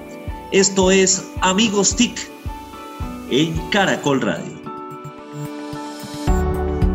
Esto 0.53 0.89
es 0.89 1.21
Amigos 1.41 1.95
TIC 1.97 2.17
en 3.32 3.53
Caracol 3.69 4.21
Radio. 4.21 4.60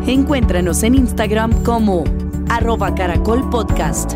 Encuéntranos 0.07 0.81
en 0.81 0.95
Instagram 0.95 1.63
como 1.63 2.03
arroba 2.49 2.95
Caracol 2.95 3.47
Podcast. 3.51 4.15